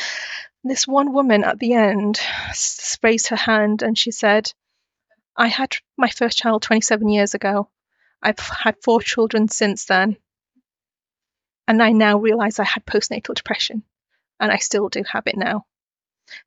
This 0.64 0.86
one 0.86 1.12
woman 1.12 1.42
at 1.42 1.58
the 1.58 1.72
end 1.72 2.20
raised 3.02 3.28
her 3.28 3.36
hand 3.36 3.82
and 3.82 3.98
she 3.98 4.12
said, 4.12 4.52
I 5.36 5.48
had 5.48 5.76
my 5.96 6.08
first 6.08 6.38
child 6.38 6.62
27 6.62 7.08
years 7.08 7.34
ago. 7.34 7.68
I've 8.22 8.38
had 8.38 8.76
four 8.82 9.00
children 9.00 9.48
since 9.48 9.86
then. 9.86 10.16
And 11.66 11.82
I 11.82 11.90
now 11.92 12.18
realize 12.18 12.58
I 12.58 12.64
had 12.64 12.84
postnatal 12.84 13.34
depression. 13.34 13.82
And 14.38 14.50
I 14.50 14.58
still 14.58 14.88
do 14.88 15.04
have 15.10 15.26
it 15.26 15.36
now, 15.36 15.66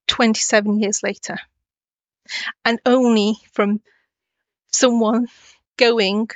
27 0.07 0.79
years 0.79 1.01
later. 1.01 1.39
And 2.65 2.79
only 2.85 3.35
from 3.53 3.81
someone 4.71 5.27
going 5.77 6.29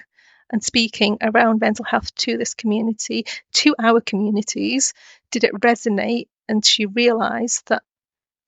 and 0.50 0.64
speaking 0.64 1.18
around 1.22 1.60
mental 1.60 1.86
health 1.86 2.14
to 2.16 2.38
this 2.38 2.54
community, 2.54 3.26
to 3.54 3.76
our 3.78 4.02
communities, 4.02 4.94
did 5.32 5.44
it 5.44 5.54
resonate. 5.54 6.28
And 6.48 6.66
she 6.66 6.86
realized 6.86 7.68
that 7.68 7.84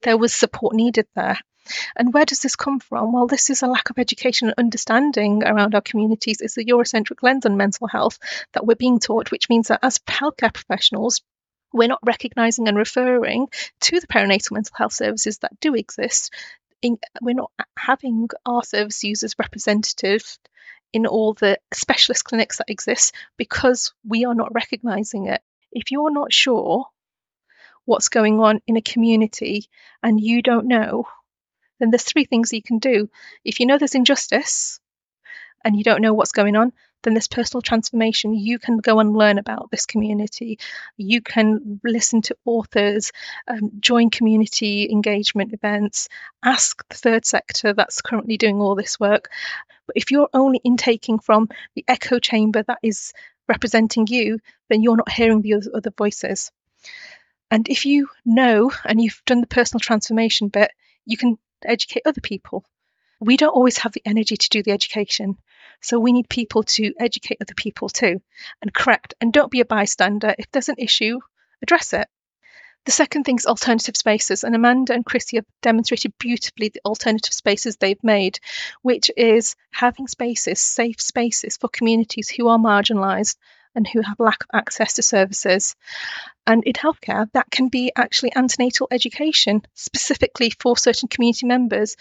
there 0.02 0.18
was 0.18 0.34
support 0.34 0.74
needed 0.74 1.08
there. 1.16 1.38
And 1.96 2.14
where 2.14 2.26
does 2.26 2.40
this 2.40 2.56
come 2.56 2.80
from? 2.80 3.14
Well, 3.14 3.28
this 3.28 3.50
is 3.50 3.62
a 3.62 3.68
lack 3.68 3.90
of 3.90 4.00
education 4.00 4.48
and 4.48 4.56
understanding 4.58 5.44
around 5.44 5.76
our 5.76 5.82
communities. 5.82 6.42
It's 6.42 6.56
the 6.56 6.66
Eurocentric 6.66 7.22
lens 7.22 7.46
on 7.46 7.58
mental 7.58 7.88
health 7.88 8.20
that 8.54 8.66
we're 8.66 8.76
being 8.76 9.00
taught, 9.00 9.32
which 9.32 9.50
means 9.50 9.68
that 9.68 9.80
as 9.84 10.00
healthcare 10.00 10.54
professionals, 10.54 11.22
we're 11.74 11.88
not 11.88 12.00
recognizing 12.06 12.68
and 12.68 12.78
referring 12.78 13.48
to 13.82 14.00
the 14.00 14.08
perinatal 14.08 14.52
mental 14.52 14.76
health 14.76 14.94
services 14.94 15.38
that 15.40 15.60
do 15.60 15.76
exist. 15.76 16.34
In, 16.82 16.98
we're 17.22 17.36
not 17.36 17.52
having 17.78 18.28
our 18.46 18.64
service 18.64 19.04
users 19.04 19.36
representative 19.38 20.24
in 20.94 21.06
all 21.06 21.34
the 21.34 21.58
specialist 21.74 22.26
clinics 22.26 22.58
that 22.58 22.70
exist 22.70 23.16
because 23.38 23.94
we 24.06 24.26
are 24.26 24.36
not 24.36 24.54
recognizing 24.54 25.28
it. 25.28 25.42
If 25.72 25.92
you're 25.92 26.12
not 26.12 26.34
sure 26.34 26.88
what's 27.86 28.10
going 28.10 28.40
on 28.40 28.62
in 28.68 28.78
a 28.78 28.82
community 28.82 29.68
and 30.04 30.20
you 30.20 30.42
don't 30.42 30.68
know, 30.68 31.06
then 31.82 31.90
there's 31.90 32.04
three 32.04 32.26
things 32.26 32.54
you 32.54 32.62
can 32.62 32.78
do. 32.78 33.10
If 33.44 33.60
you 33.60 33.66
know 33.66 33.78
there's 33.78 33.96
injustice 33.96 34.80
and 35.66 35.76
you 35.76 35.84
don't 35.84 36.02
know 36.02 36.14
what's 36.14 36.32
going 36.32 36.56
on, 36.56 36.74
then 37.04 37.16
this 37.16 37.28
personal 37.28 37.64
transformation, 37.64 38.36
you 38.36 38.60
can 38.60 38.78
go 38.78 39.00
and 39.00 39.16
learn 39.16 39.40
about 39.40 39.72
this 39.72 39.88
community. 39.88 40.60
You 40.96 41.22
can 41.22 41.80
listen 41.84 42.22
to 42.24 42.38
authors, 42.46 43.12
um, 43.48 43.72
join 43.80 44.12
community 44.12 44.88
engagement 44.92 45.54
events, 45.54 46.08
ask 46.44 46.88
the 46.90 46.96
third 46.96 47.26
sector 47.26 47.74
that's 47.74 48.04
currently 48.04 48.38
doing 48.38 48.62
all 48.62 48.76
this 48.76 49.00
work. 49.00 49.32
But 49.88 49.98
if 49.98 50.12
you're 50.12 50.30
only 50.34 50.62
intaking 50.64 51.18
from 51.18 51.50
the 51.76 51.84
echo 51.88 52.20
chamber 52.20 52.62
that 52.64 52.80
is 52.84 53.14
representing 53.48 54.06
you, 54.08 54.40
then 54.70 54.84
you're 54.84 54.98
not 54.98 55.12
hearing 55.12 55.42
the 55.42 55.56
other, 55.74 55.92
voices. 55.98 56.52
And 57.50 57.68
if 57.68 57.88
you 57.88 58.10
know 58.24 58.72
and 58.86 59.02
you've 59.02 59.22
done 59.26 59.42
the 59.42 59.48
personal 59.48 59.80
transformation 59.80 60.50
bit, 60.50 60.72
you 61.06 61.18
can 61.18 61.38
educate 61.70 62.04
other 62.06 62.22
people. 62.22 62.66
We 63.20 63.38
don't 63.38 63.56
always 63.56 63.78
have 63.80 63.92
the 63.92 64.02
energy 64.06 64.38
to 64.38 64.50
do 64.50 64.64
the 64.64 64.72
education. 64.72 65.38
So 65.82 66.00
we 66.00 66.12
need 66.12 66.30
people 66.30 66.64
to 66.64 66.94
educate 67.00 67.38
other 67.42 67.54
people 67.54 67.90
too 67.90 68.22
and 68.62 68.74
correct. 68.74 69.14
And 69.22 69.32
don't 69.32 69.52
be 69.52 69.62
a 69.62 69.66
bystander. 69.66 70.36
If 70.38 70.52
there's 70.52 70.70
an 70.70 70.76
issue, 70.78 71.20
address 71.62 71.94
it. 71.94 72.08
The 72.86 72.92
second 72.92 73.26
thing 73.26 73.38
is 73.38 73.46
alternative 73.46 73.96
spaces, 73.96 74.44
and 74.44 74.56
Amanda 74.56 74.94
and 74.94 75.06
Chrissy 75.06 75.38
have 75.38 75.46
demonstrated 75.62 76.18
beautifully 76.18 76.70
the 76.70 76.82
alternative 76.84 77.34
spaces 77.34 77.78
they've 77.78 78.04
made, 78.04 78.40
which 78.82 79.12
is 79.16 79.56
having 79.72 80.08
spaces, 80.08 80.60
safe 80.60 81.00
spaces 81.00 81.58
for 81.58 81.70
communities 81.70 82.28
who 82.28 82.48
are 82.48 82.58
marginalised 82.58 83.36
and 83.76 83.88
who 83.88 84.02
have 84.02 84.20
lack 84.20 84.44
of 84.44 84.50
access 84.54 84.94
to 84.94 85.04
services. 85.04 85.76
And 86.46 86.64
in 86.64 86.74
healthcare, 86.74 87.32
that 87.34 87.52
can 87.52 87.70
be 87.70 87.92
actually 87.96 88.36
antenatal 88.36 88.88
education, 88.92 89.62
specifically 89.74 90.52
for 90.60 90.78
certain 90.78 91.08
community 91.08 91.46
members, 91.46 91.96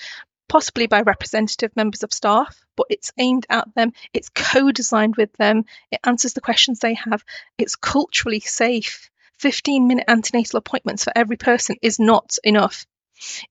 possibly 0.48 0.87
by 0.87 1.02
representative 1.02 1.70
members 1.76 2.02
of 2.02 2.12
staff, 2.12 2.64
but 2.76 2.87
it's 2.90 3.12
aimed 3.18 3.46
at 3.48 3.72
them, 3.74 3.92
it's 4.12 4.30
co 4.30 4.72
designed 4.72 5.16
with 5.16 5.33
them, 5.35 5.64
it 5.92 6.00
answers 6.04 6.33
the 6.33 6.40
questions 6.40 6.80
they 6.80 6.94
have, 6.94 7.24
it's 7.56 7.76
culturally 7.76 8.40
safe. 8.40 9.11
15 9.38 9.88
minute 9.88 10.04
antenatal 10.06 10.59
appointments 10.59 11.04
for 11.04 11.12
every 11.16 11.38
person 11.38 11.76
is 11.80 11.98
not 11.98 12.37
enough. 12.44 12.85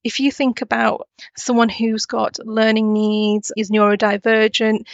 If 0.04 0.20
you 0.20 0.32
think 0.32 0.62
about 0.62 1.08
someone 1.36 1.70
who's 1.70 2.06
got 2.06 2.38
learning 2.46 2.94
needs, 2.94 3.52
is 3.56 3.72
neurodivergent, 3.72 4.86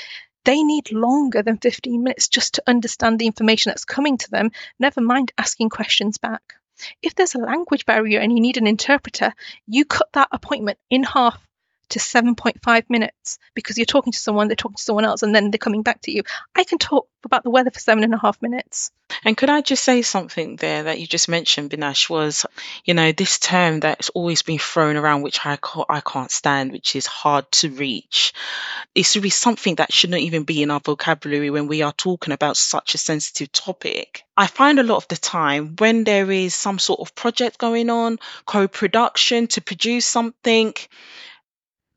they 0.46 0.64
need 0.64 0.92
longer 0.92 1.42
than 1.42 1.58
15 1.58 2.04
minutes 2.04 2.28
just 2.28 2.56
to 2.56 2.64
understand 2.66 3.20
the 3.20 3.26
information 3.26 3.72
that's 3.72 3.86
coming 3.86 4.18
to 4.18 4.32
them, 4.32 4.52
never 4.80 5.02
mind 5.02 5.32
asking 5.38 5.70
questions 5.70 6.18
back. 6.18 6.56
If 7.02 7.16
there's 7.16 7.36
a 7.36 7.40
language 7.40 7.86
barrier 7.86 8.20
and 8.20 8.32
you 8.32 8.40
need 8.40 8.58
an 8.58 8.68
interpreter, 8.68 9.34
you 9.68 9.86
cut 9.86 10.10
that 10.14 10.28
appointment 10.32 10.78
in 10.90 11.04
half 11.04 11.40
to 11.89 12.00
7.5 12.00 12.89
minutes 12.89 13.39
because 13.54 13.78
you're 13.78 13.86
talking 13.86 14.13
to 14.13 14.19
someone, 14.19 14.48
they're 14.48 14.56
talking 14.56 14.78
to 14.78 14.84
someone 14.84 15.06
else, 15.06 15.24
and 15.24 15.34
then 15.34 15.52
they're 15.52 15.58
coming 15.58 15.84
back 15.84 16.02
to 16.02 16.12
you. 16.12 16.24
I 16.56 16.63
can 16.63 16.78
talk 16.78 17.08
about 17.24 17.43
the 17.43 17.50
weather 17.50 17.71
for 17.71 17.80
seven 17.80 18.04
and 18.04 18.13
a 18.13 18.17
half 18.17 18.41
minutes. 18.41 18.91
And 19.24 19.38
could 19.38 19.50
I 19.50 19.62
just 19.62 19.84
say 19.84 20.02
something 20.02 20.56
there 20.56 20.84
that 20.84 21.00
you 21.00 21.08
just 21.08 21.30
mentioned, 21.30 21.71
Benash, 21.71 22.10
was, 22.10 22.45
you 22.86 22.93
know, 22.93 23.12
this 23.12 23.39
term 23.39 23.80
that's 23.80 24.10
always 24.10 24.41
been 24.41 24.60
thrown 24.60 24.95
around, 24.95 25.21
which 25.21 25.45
I 25.45 25.58
can't, 25.58 25.86
I 25.89 26.02
can't 26.02 26.32
stand, 26.32 26.71
which 26.71 26.95
is 26.95 27.06
hard 27.06 27.52
to 27.54 27.69
reach. 27.69 28.34
It 28.93 29.04
should 29.04 29.24
be 29.24 29.30
something 29.30 29.76
that 29.76 29.93
shouldn't 29.93 30.21
even 30.21 30.43
be 30.43 30.63
in 30.63 30.71
our 30.71 30.80
vocabulary 30.80 31.50
when 31.50 31.67
we 31.67 31.82
are 31.82 31.93
talking 31.93 32.34
about 32.34 32.58
such 32.58 32.95
a 32.95 33.00
sensitive 33.00 33.52
topic. 33.52 34.24
I 34.38 34.48
find 34.48 34.80
a 34.80 34.84
lot 34.84 34.98
of 34.98 35.08
the 35.08 35.17
time 35.17 35.76
when 35.78 36.04
there 36.04 36.30
is 36.32 36.56
some 36.56 36.80
sort 36.80 37.00
of 37.00 37.15
project 37.15 37.58
going 37.58 37.89
on, 37.89 38.19
co 38.45 38.67
production 38.67 39.48
to 39.48 39.62
produce 39.62 40.06
something, 40.06 40.74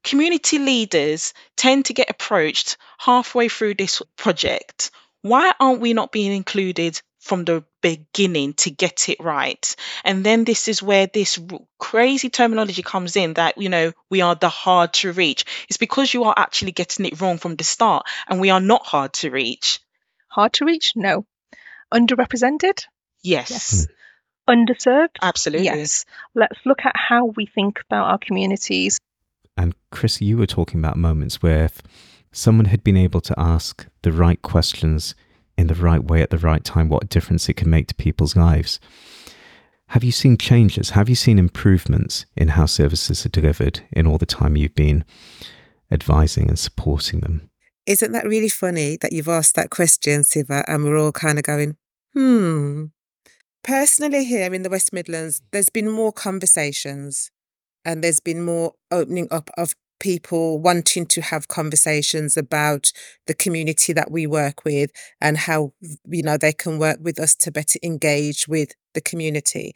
community 0.09 0.59
leaders 0.59 1.35
tend 1.55 1.85
to 1.85 1.93
get 1.93 2.09
approached 2.09 2.79
halfway 2.97 3.49
through 3.49 3.75
this 3.75 4.01
project. 4.17 4.91
Why 5.21 5.53
aren't 5.61 5.83
we 5.83 5.93
not 5.93 6.13
being 6.13 6.33
included 6.33 7.01
from 7.21 7.45
the 7.45 7.63
beginning 7.83 8.55
to 8.55 8.71
get 8.71 9.11
it 9.11 9.21
right? 9.21 9.77
And 10.05 10.25
then 10.25 10.45
this 10.45 10.67
is 10.67 10.83
where 10.83 11.07
this 11.07 11.39
crazy 11.79 12.31
terminology 12.31 12.83
comes 12.83 13.17
in 13.17 13.35
that, 13.35 13.59
you 13.59 13.69
know, 13.69 13.93
we 14.09 14.23
are 14.23 14.35
the 14.35 14.49
hard 14.49 14.95
to 14.95 15.13
reach. 15.13 15.45
It's 15.69 15.77
because 15.77 16.15
you 16.15 16.25
are 16.25 16.35
actually 16.35 16.73
getting 16.73 17.05
it 17.05 17.21
wrong 17.21 17.37
from 17.37 17.57
the 17.57 17.65
start 17.65 18.07
and 18.29 18.41
we 18.41 18.49
are 18.49 18.61
not 18.61 18.87
hard 18.87 19.13
to 19.15 19.31
reach. 19.31 19.81
Hard 20.29 20.55
to 20.55 20.65
reach? 20.65 20.93
No. 20.97 21.27
Underrepresented? 21.93 22.85
Yes. 23.23 23.51
Yes. 23.51 23.87
Underserved? 24.49 25.17
Absolutely. 25.21 25.67
Yes. 25.67 26.07
Let's 26.35 26.59
look 26.65 26.87
at 26.87 26.95
how 26.97 27.27
we 27.27 27.45
think 27.45 27.81
about 27.91 28.07
our 28.11 28.19
communities. 28.19 28.99
And 29.59 29.75
Chris, 29.91 30.21
you 30.21 30.39
were 30.39 30.47
talking 30.47 30.79
about 30.79 30.97
moments 30.97 31.43
where 31.43 31.65
if 31.65 31.83
someone 32.31 32.67
had 32.67 32.85
been 32.85 32.97
able 32.97 33.21
to 33.23 33.35
ask 33.37 33.87
the 34.03 34.13
right 34.13 34.41
questions 34.41 35.17
in 35.59 35.67
the 35.67 35.75
right 35.75 36.03
way 36.03 36.23
at 36.23 36.31
the 36.31 36.39
right 36.39 36.63
time, 36.63 36.89
what 36.89 37.09
difference 37.09 37.49
it 37.49 37.57
can 37.57 37.69
make 37.69 37.89
to 37.89 37.95
people's 37.97 38.37
lives. 38.37 38.79
Have 39.89 40.05
you 40.05 40.13
seen 40.13 40.39
changes? 40.39 40.91
Have 40.91 41.09
you 41.09 41.17
seen 41.17 41.41
improvements 41.41 42.25
in 42.37 42.49
how 42.49 42.67
services 42.67 43.27
are 43.27 43.31
delivered 43.31 43.81
in 43.91 44.07
all 44.07 44.19
the 44.19 44.27
time 44.27 44.57
you've 44.57 44.77
been 44.77 45.05
advising 45.91 46.49
and 46.49 46.59
supporting 46.59 47.21
them? 47.21 47.51
Isn't 47.85 48.13
that 48.13 48.27
really 48.27 48.51
funny 48.51 48.97
that 48.99 49.13
you've 49.13 49.29
asked 49.29 49.57
that 49.57 49.71
question, 49.71 50.23
Siva, 50.23 50.65
and 50.69 50.85
we're 50.85 50.99
all 50.99 51.11
kind 51.11 51.39
of 51.39 51.45
going, 51.45 51.77
hmm. 52.13 52.85
Personally, 53.65 54.25
here 54.25 54.55
in 54.55 54.63
the 54.63 54.71
West 54.71 54.93
Midlands, 54.93 55.43
there's 55.51 55.71
been 55.71 55.91
more 55.91 56.13
conversations 56.13 57.33
and 57.85 58.03
there's 58.03 58.21
been 58.21 58.45
more 58.45 58.73
opening 58.91 59.29
up 59.31 59.51
of 59.57 59.75
people 60.01 60.61
wanting 60.61 61.07
to 61.07 61.21
have 61.21 61.49
conversations 61.49 62.37
about 62.37 62.93
the 63.27 63.35
community 63.35 63.93
that 63.93 64.11
we 64.11 64.27
work 64.27 64.65
with 64.65 64.91
and 65.21 65.37
how 65.39 65.73
you 66.07 66.23
know 66.23 66.37
they 66.37 66.53
can 66.53 66.79
work 66.79 66.99
with 67.01 67.19
us 67.19 67.35
to 67.35 67.51
better 67.51 67.79
engage 67.83 68.47
with 68.47 68.73
the 68.95 69.01
community. 69.01 69.73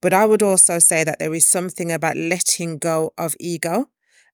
But 0.00 0.12
i 0.12 0.24
would 0.24 0.42
also 0.42 0.78
say 0.78 1.04
that 1.04 1.18
there 1.18 1.34
is 1.34 1.46
something 1.46 1.92
about 1.92 2.16
letting 2.16 2.78
go 2.78 3.12
of 3.18 3.34
ego 3.38 3.86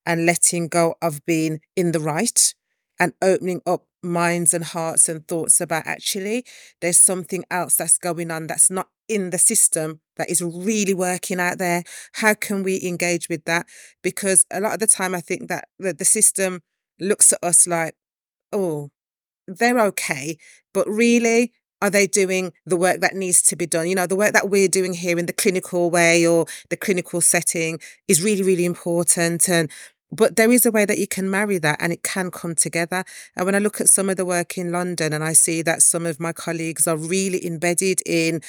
and 0.07 0.27
letting 0.27 0.69
go 0.69 0.95
of 1.01 1.25
being 1.27 1.61
in 1.77 1.93
the 1.93 2.01
right 2.01 2.55
and 3.03 3.13
opening 3.21 3.61
up 3.67 3.85
minds 4.01 4.55
and 4.55 4.63
hearts 4.63 5.09
and 5.09 5.27
thoughts 5.27 5.61
about 5.61 5.85
actually 5.89 6.45
there's 6.81 6.99
something 6.99 7.45
else 7.51 7.75
that's 7.75 7.99
going 7.99 8.31
on 8.31 8.47
that's 8.47 8.71
not 8.71 8.89
in 9.09 9.31
the 9.31 9.39
system 9.39 10.01
that 10.17 10.31
is 10.31 10.41
really 10.41 10.95
working 10.95 11.41
out 11.41 11.59
there. 11.59 11.83
How 12.15 12.35
can 12.35 12.63
we 12.63 12.81
engage 12.85 13.29
with 13.29 13.45
that? 13.47 13.67
Because 14.03 14.47
a 14.53 14.61
lot 14.61 14.75
of 14.75 14.79
the 14.79 14.87
time 14.87 15.17
i 15.17 15.21
think 15.21 15.49
that 15.49 15.67
the, 15.81 15.93
the 15.93 16.05
system 16.05 16.61
looks 17.01 17.33
at 17.33 17.41
us 17.43 17.67
like 17.67 17.97
oh 18.53 18.91
they're 19.49 19.81
okay 19.81 20.37
but 20.73 20.87
really 20.89 21.53
are 21.81 21.91
they 21.91 22.07
doing 22.07 22.53
the 22.65 22.77
work 22.77 23.01
that 23.01 23.17
needs 23.17 23.43
to 23.43 23.57
be 23.57 23.67
done? 23.67 23.89
You 23.89 23.97
know 23.97 24.07
the 24.07 24.15
work 24.15 24.33
that 24.35 24.49
we're 24.49 24.69
doing 24.69 24.95
here 24.95 25.19
in 25.19 25.27
the 25.27 25.33
clinical 25.33 25.91
way 25.91 26.25
or 26.25 26.47
the 26.71 26.77
clinical 26.77 27.21
setting 27.21 27.81
is 28.07 28.23
really 28.23 28.45
really 28.45 28.65
important 28.65 29.49
and 29.49 29.69
but 30.13 30.37
there 30.37 30.53
is 30.53 30.67
a 30.67 30.71
way 30.71 30.85
that 30.85 30.99
you 30.99 31.07
can 31.07 31.31
marry 31.31 31.59
that 31.59 31.79
and 31.81 31.93
it 31.93 32.03
can 32.03 32.31
come 32.31 32.55
together. 32.55 33.05
And 33.37 33.47
when 33.47 33.55
I 33.55 33.59
look 33.59 33.81
at 33.81 33.89
some 33.89 34.11
of 34.11 34.17
the 34.17 34.27
work 34.27 34.59
in 34.59 34.71
London 34.71 35.13
and 35.13 35.25
I 35.25 35.33
see 35.33 35.63
that 35.63 35.83
some 35.83 36.07
of 36.07 36.21
my 36.21 36.33
colleagues 36.33 36.87
are 36.87 36.97
really 36.97 37.45
embedded 37.47 38.01
in 38.07 38.43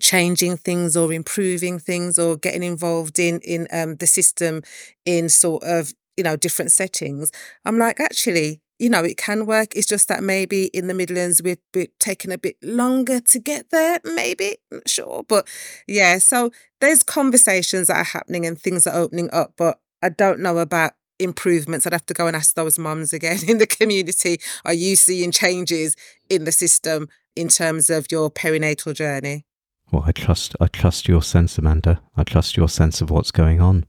changing 0.00 0.56
things 0.56 0.96
or 0.96 1.12
improving 1.12 1.78
things 1.78 2.18
or 2.18 2.36
getting 2.36 2.62
involved 2.62 3.18
in 3.18 3.40
in 3.40 3.66
um, 3.72 3.96
the 3.96 4.06
system 4.06 4.62
in 5.04 5.28
sort 5.28 5.62
of 5.64 5.92
you 6.16 6.22
know 6.22 6.36
different 6.36 6.70
settings 6.70 7.32
i'm 7.64 7.78
like 7.78 7.98
actually 7.98 8.60
you 8.78 8.88
know 8.88 9.02
it 9.02 9.16
can 9.16 9.44
work 9.46 9.74
it's 9.74 9.86
just 9.88 10.06
that 10.08 10.22
maybe 10.22 10.66
in 10.66 10.86
the 10.86 10.94
midlands 10.94 11.42
we're, 11.42 11.56
we're 11.74 11.86
taking 11.98 12.30
a 12.30 12.38
bit 12.38 12.56
longer 12.62 13.20
to 13.20 13.38
get 13.40 13.70
there 13.70 13.98
maybe 14.04 14.56
not 14.70 14.88
sure 14.88 15.24
but 15.28 15.48
yeah 15.88 16.18
so 16.18 16.50
there's 16.80 17.02
conversations 17.02 17.88
that 17.88 17.96
are 17.96 18.04
happening 18.04 18.46
and 18.46 18.60
things 18.60 18.86
are 18.86 18.94
opening 18.96 19.28
up 19.32 19.52
but 19.56 19.80
i 20.02 20.08
don't 20.08 20.38
know 20.40 20.58
about 20.58 20.92
improvements. 21.18 21.86
I'd 21.86 21.92
have 21.92 22.06
to 22.06 22.14
go 22.14 22.26
and 22.26 22.36
ask 22.36 22.54
those 22.54 22.78
mums 22.78 23.12
again 23.12 23.38
in 23.48 23.58
the 23.58 23.66
community. 23.66 24.38
Are 24.64 24.74
you 24.74 24.96
seeing 24.96 25.32
changes 25.32 25.96
in 26.28 26.44
the 26.44 26.52
system 26.52 27.08
in 27.36 27.48
terms 27.48 27.90
of 27.90 28.06
your 28.10 28.30
perinatal 28.30 28.94
journey? 28.94 29.44
Well, 29.90 30.04
I 30.06 30.12
trust 30.12 30.54
I 30.60 30.66
trust 30.66 31.08
your 31.08 31.22
sense, 31.22 31.56
Amanda. 31.56 32.00
I 32.16 32.24
trust 32.24 32.56
your 32.56 32.68
sense 32.68 33.00
of 33.00 33.10
what's 33.10 33.30
going 33.30 33.60
on. 33.60 33.86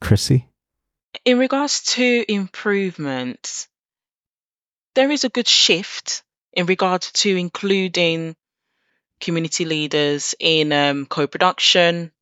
Chrissy? 0.00 0.48
In 1.24 1.38
regards 1.38 1.82
to 1.94 2.24
improvements, 2.28 3.68
there 4.94 5.10
is 5.10 5.24
a 5.24 5.28
good 5.28 5.48
shift 5.48 6.22
in 6.52 6.66
regards 6.66 7.10
to 7.12 7.36
including 7.36 8.36
community 9.20 9.64
leaders 9.64 10.34
in 10.38 10.72
um, 10.72 11.06
co-production, 11.06 12.12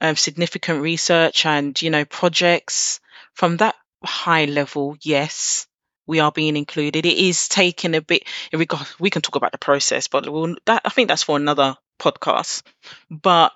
um, 0.00 0.16
significant 0.16 0.82
research 0.82 1.44
and 1.44 1.80
you 1.80 1.90
know 1.90 2.04
projects 2.04 3.00
from 3.40 3.56
that 3.56 3.74
high 4.04 4.44
level, 4.44 4.98
yes, 5.00 5.66
we 6.06 6.20
are 6.20 6.30
being 6.30 6.58
included. 6.58 7.06
It 7.06 7.16
is 7.16 7.48
taking 7.48 7.94
a 7.94 8.02
bit 8.02 8.24
in 8.52 8.58
regard 8.58 8.86
we 8.98 9.08
can 9.08 9.22
talk 9.22 9.36
about 9.36 9.52
the 9.52 9.56
process, 9.56 10.08
but 10.08 10.28
we'll, 10.28 10.56
that, 10.66 10.82
I 10.84 10.90
think 10.90 11.08
that's 11.08 11.22
for 11.22 11.38
another 11.38 11.74
podcast. 11.98 12.62
But 13.10 13.52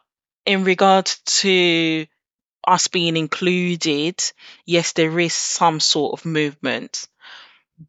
in 0.46 0.64
regard 0.64 1.12
to 1.42 2.06
us 2.66 2.88
being 2.88 3.18
included, 3.18 4.22
yes, 4.64 4.92
there 4.92 5.20
is 5.20 5.34
some 5.34 5.80
sort 5.80 6.18
of 6.18 6.24
movement, 6.24 7.06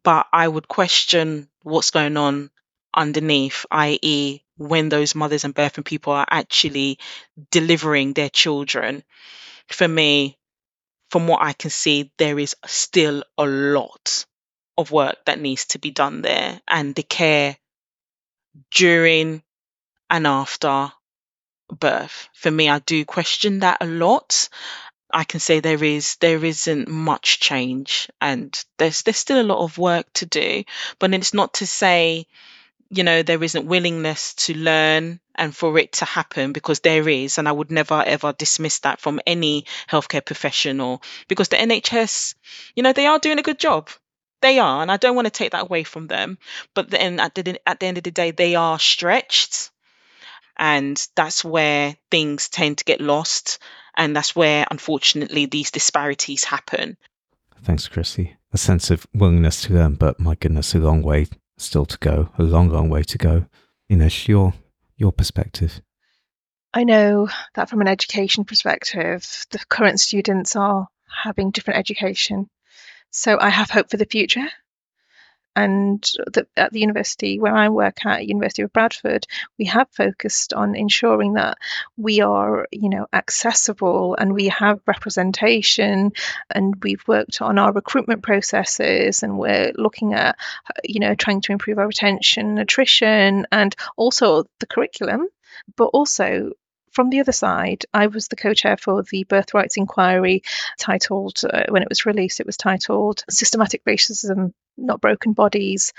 but 0.02 0.26
I 0.30 0.46
would 0.46 0.68
question 0.68 1.48
what's 1.62 1.92
going 1.92 2.18
on 2.18 2.50
underneath, 2.92 3.64
i.e., 3.70 4.42
when 4.58 4.90
those 4.90 5.14
mothers 5.14 5.44
and 5.44 5.54
birthing 5.54 5.86
people 5.86 6.12
are 6.12 6.28
actually 6.30 6.98
delivering 7.50 8.12
their 8.12 8.28
children. 8.28 9.02
For 9.68 9.88
me, 9.88 10.36
from 11.10 11.26
what 11.28 11.42
I 11.42 11.52
can 11.52 11.70
see, 11.70 12.10
there 12.18 12.38
is 12.38 12.56
still 12.66 13.24
a 13.38 13.46
lot 13.46 14.26
of 14.78 14.90
work 14.90 15.24
that 15.26 15.40
needs 15.40 15.66
to 15.66 15.78
be 15.78 15.90
done 15.90 16.22
there, 16.22 16.60
and 16.68 16.94
the 16.94 17.02
care 17.02 17.56
during 18.70 19.42
and 20.10 20.26
after 20.26 20.92
birth. 21.68 22.28
For 22.34 22.50
me, 22.50 22.68
I 22.68 22.78
do 22.80 23.04
question 23.04 23.60
that 23.60 23.78
a 23.80 23.86
lot. 23.86 24.48
I 25.12 25.24
can 25.24 25.40
say 25.40 25.60
there 25.60 25.82
is 25.82 26.16
there 26.16 26.44
isn't 26.44 26.88
much 26.88 27.40
change 27.40 28.10
and 28.20 28.52
there's 28.78 29.02
there's 29.02 29.16
still 29.18 29.40
a 29.40 29.50
lot 29.50 29.62
of 29.62 29.78
work 29.78 30.06
to 30.14 30.26
do. 30.26 30.64
But 30.98 31.14
it's 31.14 31.34
not 31.34 31.54
to 31.54 31.66
say, 31.66 32.26
you 32.88 33.04
know, 33.04 33.22
there 33.22 33.42
isn't 33.42 33.66
willingness 33.66 34.34
to 34.34 34.56
learn 34.56 35.20
and 35.34 35.54
for 35.54 35.78
it 35.78 35.92
to 35.92 36.04
happen 36.04 36.52
because 36.52 36.80
there 36.80 37.08
is, 37.08 37.38
and 37.38 37.48
I 37.48 37.52
would 37.52 37.70
never 37.70 38.02
ever 38.02 38.32
dismiss 38.32 38.80
that 38.80 39.00
from 39.00 39.20
any 39.26 39.66
healthcare 39.88 40.24
professional 40.24 41.02
because 41.28 41.48
the 41.48 41.56
NHS, 41.56 42.34
you 42.74 42.82
know, 42.82 42.92
they 42.92 43.06
are 43.06 43.18
doing 43.18 43.38
a 43.38 43.42
good 43.42 43.58
job. 43.58 43.90
They 44.42 44.58
are, 44.58 44.82
and 44.82 44.92
I 44.92 44.98
don't 44.98 45.16
want 45.16 45.26
to 45.26 45.30
take 45.30 45.52
that 45.52 45.62
away 45.62 45.82
from 45.82 46.06
them. 46.06 46.38
But 46.74 46.90
then 46.90 47.20
at 47.20 47.34
the 47.34 47.60
at 47.66 47.80
the 47.80 47.86
end 47.86 47.98
of 47.98 48.04
the 48.04 48.10
day, 48.10 48.30
they 48.30 48.54
are 48.54 48.78
stretched 48.78 49.70
and 50.56 51.06
that's 51.14 51.44
where 51.44 51.96
things 52.10 52.48
tend 52.48 52.78
to 52.78 52.84
get 52.84 53.00
lost. 53.00 53.58
And 53.96 54.14
that's 54.14 54.36
where, 54.36 54.66
unfortunately, 54.70 55.46
these 55.46 55.70
disparities 55.70 56.44
happen. 56.44 56.96
Thanks, 57.62 57.88
Chrissy. 57.88 58.36
A 58.52 58.58
sense 58.58 58.90
of 58.90 59.06
willingness 59.14 59.62
to 59.62 59.74
learn, 59.74 59.94
but 59.94 60.20
my 60.20 60.34
goodness, 60.34 60.74
a 60.74 60.78
long 60.78 61.02
way 61.02 61.26
still 61.58 61.86
to 61.86 61.98
go. 61.98 62.30
A 62.38 62.42
long, 62.42 62.68
long 62.68 62.88
way 62.88 63.02
to 63.04 63.18
go. 63.18 63.46
Ines, 63.88 64.28
your, 64.28 64.54
your 64.96 65.12
perspective. 65.12 65.80
I 66.74 66.84
know 66.84 67.28
that 67.54 67.70
from 67.70 67.80
an 67.80 67.88
education 67.88 68.44
perspective, 68.44 69.46
the 69.50 69.58
current 69.68 70.00
students 70.00 70.56
are 70.56 70.88
having 71.24 71.50
different 71.50 71.78
education. 71.78 72.50
So 73.10 73.38
I 73.40 73.48
have 73.48 73.70
hope 73.70 73.90
for 73.90 73.96
the 73.96 74.04
future 74.04 74.46
and 75.56 76.02
the, 76.32 76.46
at 76.56 76.72
the 76.72 76.80
university 76.80 77.40
where 77.40 77.56
I 77.56 77.70
work 77.70 78.04
at, 78.04 78.26
University 78.26 78.62
of 78.62 78.72
Bradford, 78.72 79.26
we 79.58 79.64
have 79.64 79.88
focused 79.90 80.52
on 80.52 80.76
ensuring 80.76 81.34
that 81.34 81.56
we 81.96 82.20
are, 82.20 82.68
you 82.70 82.90
know, 82.90 83.06
accessible 83.12 84.14
and 84.14 84.34
we 84.34 84.48
have 84.48 84.80
representation, 84.86 86.12
and 86.50 86.74
we've 86.82 87.02
worked 87.08 87.40
on 87.40 87.58
our 87.58 87.72
recruitment 87.72 88.22
processes, 88.22 89.22
and 89.22 89.38
we're 89.38 89.72
looking 89.76 90.12
at, 90.12 90.36
you 90.84 91.00
know, 91.00 91.14
trying 91.14 91.40
to 91.40 91.52
improve 91.52 91.78
our 91.78 91.86
retention, 91.86 92.58
attrition, 92.58 93.46
and 93.50 93.74
also 93.96 94.44
the 94.60 94.66
curriculum, 94.66 95.26
but 95.76 95.86
also 95.86 96.52
from 96.96 97.10
the 97.10 97.20
other 97.20 97.32
side, 97.32 97.84
I 97.92 98.06
was 98.06 98.28
the 98.28 98.36
co 98.36 98.54
chair 98.54 98.78
for 98.78 99.02
the 99.02 99.24
Birthrights 99.24 99.76
Inquiry 99.76 100.42
titled, 100.80 101.38
uh, 101.44 101.64
when 101.68 101.82
it 101.82 101.90
was 101.90 102.06
released, 102.06 102.40
it 102.40 102.46
was 102.46 102.56
titled 102.56 103.22
Systemic 103.28 103.84
Racism 103.84 104.54
not 104.76 105.00
broken 105.00 105.32
bodies. 105.32 105.92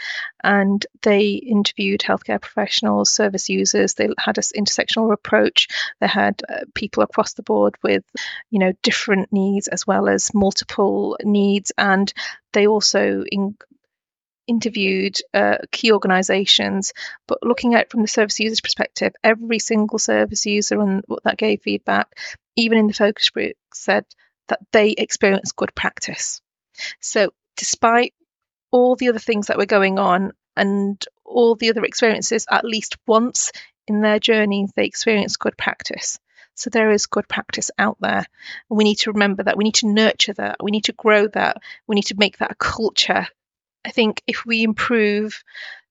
And 0.44 0.86
they 1.02 1.30
interviewed 1.32 2.02
healthcare 2.02 2.42
professionals 2.42 3.10
service 3.10 3.50
users. 3.50 3.94
They 3.94 4.10
had 4.18 4.38
an 4.38 4.44
intersectional 4.56 5.14
approach. 5.14 5.68
They 6.00 6.08
had 6.08 6.42
uh, 6.48 6.66
people 6.74 7.04
across 7.04 7.34
the 7.34 7.44
board 7.44 7.76
with 7.84 8.04
you 8.50 8.60
know 8.60 8.74
different 8.84 9.32
needs 9.32 9.68
as 9.68 9.86
well 9.86 10.08
as 10.08 10.34
multiple 10.34 11.18
needs. 11.24 11.72
And 11.78 12.12
they 12.54 12.68
also 12.68 13.24
in, 13.30 13.58
interviewed 14.48 15.18
uh, 15.34 15.58
key 15.72 15.92
organizations, 15.92 16.94
but 17.28 17.40
looking 17.44 17.76
at 17.76 17.82
it 17.82 17.92
from 17.92 18.02
the 18.02 18.08
service 18.08 18.40
user's 18.40 18.62
perspective, 18.62 19.14
every 19.24 19.60
single 19.60 20.00
service 20.00 20.46
user 20.46 20.82
and 20.82 21.04
what 21.08 21.24
that 21.24 21.38
gave 21.38 21.62
feedback, 21.62 22.18
even 22.56 22.78
in 22.78 22.88
the 22.88 22.94
focus 22.94 23.30
group, 23.30 23.56
said 23.74 24.06
that 24.48 24.60
they 24.72 24.92
experienced 24.92 25.56
good 25.56 25.76
practice. 25.76 26.42
So, 27.00 27.32
despite 27.56 28.14
all 28.72 28.96
the 28.96 29.10
other 29.10 29.20
things 29.20 29.48
that 29.48 29.58
were 29.58 29.66
going 29.66 30.00
on 30.00 30.34
and 30.56 31.04
all 31.26 31.56
the 31.56 31.70
other 31.70 31.84
experiences, 31.84 32.46
at 32.50 32.66
least 32.66 32.98
once 33.06 33.52
in 33.88 34.02
their 34.02 34.20
journey, 34.20 34.68
they 34.76 34.86
experienced 34.86 35.40
good 35.40 35.58
practice. 35.58 36.20
So 36.56 36.72
there 36.72 36.90
is 36.90 37.06
good 37.06 37.28
practice 37.28 37.70
out 37.78 37.98
there. 38.00 38.26
We 38.68 38.84
need 38.84 38.98
to 39.00 39.12
remember 39.12 39.44
that. 39.44 39.58
We 39.58 39.64
need 39.64 39.76
to 39.76 39.94
nurture 39.94 40.34
that. 40.34 40.58
We 40.62 40.72
need 40.72 40.86
to 40.86 40.94
grow 40.94 41.28
that. 41.28 41.58
We 41.86 41.94
need 41.94 42.08
to 42.08 42.16
make 42.18 42.40
that 42.40 42.52
a 42.52 42.56
culture 42.56 43.28
I 43.88 43.92
think 43.92 44.22
if 44.28 44.46
we 44.46 44.64
improve 44.64 45.42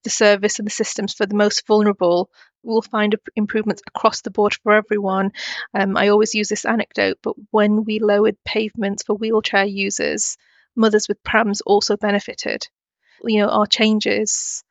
the 0.03 0.11
service 0.11 0.59
and 0.59 0.67
the 0.67 0.71
systems 0.71 1.13
for 1.13 1.25
the 1.25 1.35
most 1.35 1.65
vulnerable, 1.65 2.29
we'll 2.61 2.83
find 2.83 3.15
improvements 3.35 3.81
across 3.87 4.21
the 4.21 4.29
board 4.29 4.53
for 4.53 4.73
everyone. 4.73 5.31
Um, 5.73 5.97
I 5.97 6.09
always 6.09 6.35
use 6.35 6.47
this 6.47 6.65
anecdote, 6.65 7.17
but 7.23 7.33
when 7.49 7.85
we 7.85 7.97
lowered 7.97 8.37
pavements 8.45 9.01
for 9.03 9.15
wheelchair 9.15 9.65
users, 9.65 10.37
mothers 10.75 11.07
with 11.07 11.23
prams 11.23 11.61
also 11.61 11.97
benefited. 11.97 12.67
You 13.23 13.41
know, 13.41 13.49
our 13.49 13.65
changes 13.65 14.63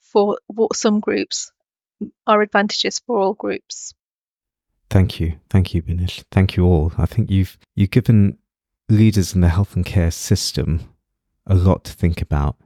for 0.00 0.38
some 0.74 0.98
groups 0.98 1.52
are 2.26 2.42
advantages 2.42 2.98
for 3.06 3.16
all 3.18 3.34
groups. 3.34 3.94
Thank 4.90 5.20
you, 5.20 5.34
thank 5.48 5.72
you, 5.72 5.82
Benash. 5.82 6.24
Thank 6.32 6.56
you 6.56 6.64
all. 6.64 6.92
I 6.98 7.06
think 7.06 7.30
you've 7.30 7.56
you've 7.76 7.92
given 7.92 8.38
leaders 8.88 9.34
in 9.34 9.40
the 9.40 9.48
health 9.48 9.76
and 9.76 9.86
care 9.86 10.10
system 10.10 10.80
a 11.46 11.54
lot 11.54 11.84
to 11.84 11.92
think 11.92 12.20
about 12.20 12.56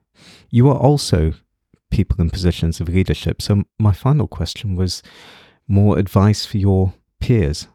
you 0.51 0.69
are 0.69 0.77
also 0.77 1.33
people 1.91 2.21
in 2.21 2.31
positions 2.31 2.81
of 2.81 2.89
leadership. 2.89 3.41
So, 3.41 3.65
my 3.79 3.93
final 3.93 4.27
question 4.27 4.77
was 4.77 5.03
more 5.69 5.99
advice 5.99 6.45
for 6.45 6.59
your 6.59 6.95
peers. 7.21 7.69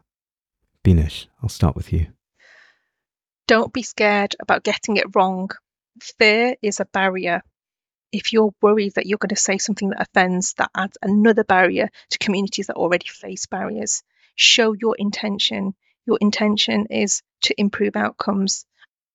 Benash, 0.84 1.26
I'll 1.42 1.48
start 1.48 1.76
with 1.76 1.92
you. 1.92 2.08
Don't 3.46 3.72
be 3.72 3.82
scared 3.82 4.36
about 4.40 4.64
getting 4.64 4.96
it 4.96 5.14
wrong. 5.14 5.50
Fear 6.00 6.56
is 6.62 6.80
a 6.80 6.86
barrier. 6.86 7.42
If 8.12 8.32
you're 8.32 8.54
worried 8.60 8.94
that 8.94 9.06
you're 9.06 9.18
going 9.18 9.30
to 9.30 9.36
say 9.36 9.58
something 9.58 9.90
that 9.90 10.02
offends, 10.02 10.54
that 10.54 10.70
adds 10.74 10.98
another 11.02 11.44
barrier 11.44 11.88
to 12.10 12.18
communities 12.18 12.66
that 12.66 12.76
already 12.76 13.06
face 13.08 13.46
barriers. 13.46 14.02
Show 14.34 14.72
your 14.72 14.96
intention. 14.98 15.74
Your 16.06 16.18
intention 16.20 16.86
is 16.86 17.22
to 17.42 17.54
improve 17.60 17.96
outcomes 17.96 18.66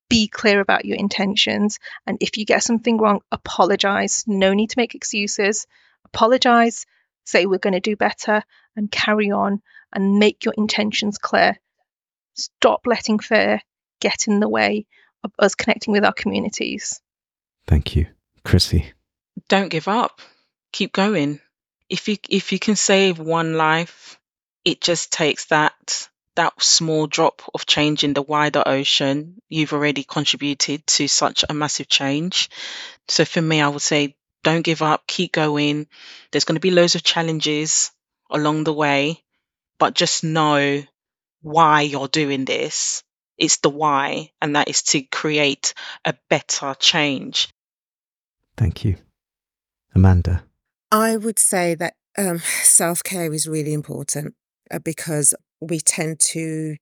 be 0.10 0.28
clear 0.28 0.60
about 0.60 0.86
your 0.86 0.98
intentions. 0.98 1.80
And 2.06 2.18
if 2.22 2.38
you 2.38 2.46
get 2.46 2.64
something 2.64 2.98
wrong, 2.98 3.22
apologize. 3.32 4.24
No 4.28 4.54
need 4.54 4.72
to 4.72 4.80
make 4.80 4.96
excuses. 4.96 5.68
Apologize, 6.06 6.86
say 7.26 7.46
we're 7.46 7.58
going 7.60 7.74
to 7.74 7.80
do 7.80 7.96
better, 7.96 8.44
and 8.76 8.92
carry 8.92 9.32
on 9.32 9.62
and 9.94 10.20
make 10.20 10.46
your 10.46 10.54
intentions 10.58 11.18
clear. 11.18 11.58
Stop 12.36 12.82
letting 12.86 13.20
fear 13.20 13.62
get 14.00 14.28
in 14.28 14.40
the 14.40 14.50
way 14.50 14.86
of 15.24 15.32
us 15.40 15.56
connecting 15.56 15.92
with 15.92 16.06
our 16.06 16.14
communities. 16.14 17.02
Thank 17.66 17.96
you. 17.96 18.08
Chrissy. 18.44 18.94
Don't 19.50 19.70
give 19.70 19.88
up. 19.88 20.22
Keep 20.72 20.94
going. 20.94 21.40
If 21.90 22.08
you 22.08 22.18
if 22.30 22.52
you 22.52 22.60
can 22.60 22.76
save 22.76 23.20
one 23.20 23.54
life, 23.56 24.20
it 24.66 24.82
just 24.82 25.12
takes 25.12 25.46
that 25.46 26.10
that 26.38 26.62
small 26.62 27.08
drop 27.08 27.42
of 27.54 27.66
change 27.66 28.04
in 28.04 28.14
the 28.14 28.22
wider 28.22 28.64
ocean, 28.66 29.42
you've 29.50 29.74
already 29.74 30.04
contributed 30.04 30.86
to 30.86 31.08
such 31.08 31.44
a 31.50 31.54
massive 31.54 31.88
change. 31.88 32.50
So 33.08 33.26
for 33.26 33.42
me, 33.42 33.60
I 33.60 33.68
would 33.68 33.82
say 33.82 34.16
don't 34.44 34.62
give 34.62 34.82
up, 34.82 35.08
keep 35.08 35.34
going. 35.34 35.88
There's 36.32 36.46
going 36.46 36.56
to 36.56 36.62
be 36.62 36.72
loads 36.72 36.96
of 36.96 37.04
challenges 37.04 37.92
along 38.30 38.64
the 38.64 38.74
way, 38.74 39.24
but 39.80 39.96
just 39.96 40.24
know 40.24 40.84
why 41.42 41.82
you're 41.82 42.08
doing 42.08 42.46
this. 42.46 43.04
It's 43.38 43.58
the 43.58 43.70
why, 43.70 44.32
and 44.42 44.56
that 44.56 44.68
is 44.68 44.84
to 44.84 45.02
create 45.02 45.74
a 46.06 46.16
better 46.30 46.76
change. 46.80 47.50
Thank 48.56 48.86
you. 48.86 48.98
Amanda. 49.94 50.44
I 50.92 51.18
would 51.18 51.40
say 51.40 51.76
that 51.76 51.96
um, 52.18 52.40
self 52.40 53.04
care 53.04 53.34
is 53.34 53.48
really 53.48 53.74
important 53.74 54.36
uh, 54.72 54.80
because 54.80 55.34
we 55.62 55.80
tend 55.80 56.20
to 56.20 56.78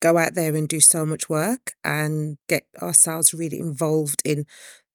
go 0.00 0.18
out 0.18 0.34
there 0.34 0.54
and 0.54 0.68
do 0.68 0.80
so 0.80 1.06
much 1.06 1.28
work 1.28 1.72
and 1.82 2.36
get 2.48 2.64
ourselves 2.82 3.32
really 3.32 3.58
involved 3.58 4.20
in 4.24 4.44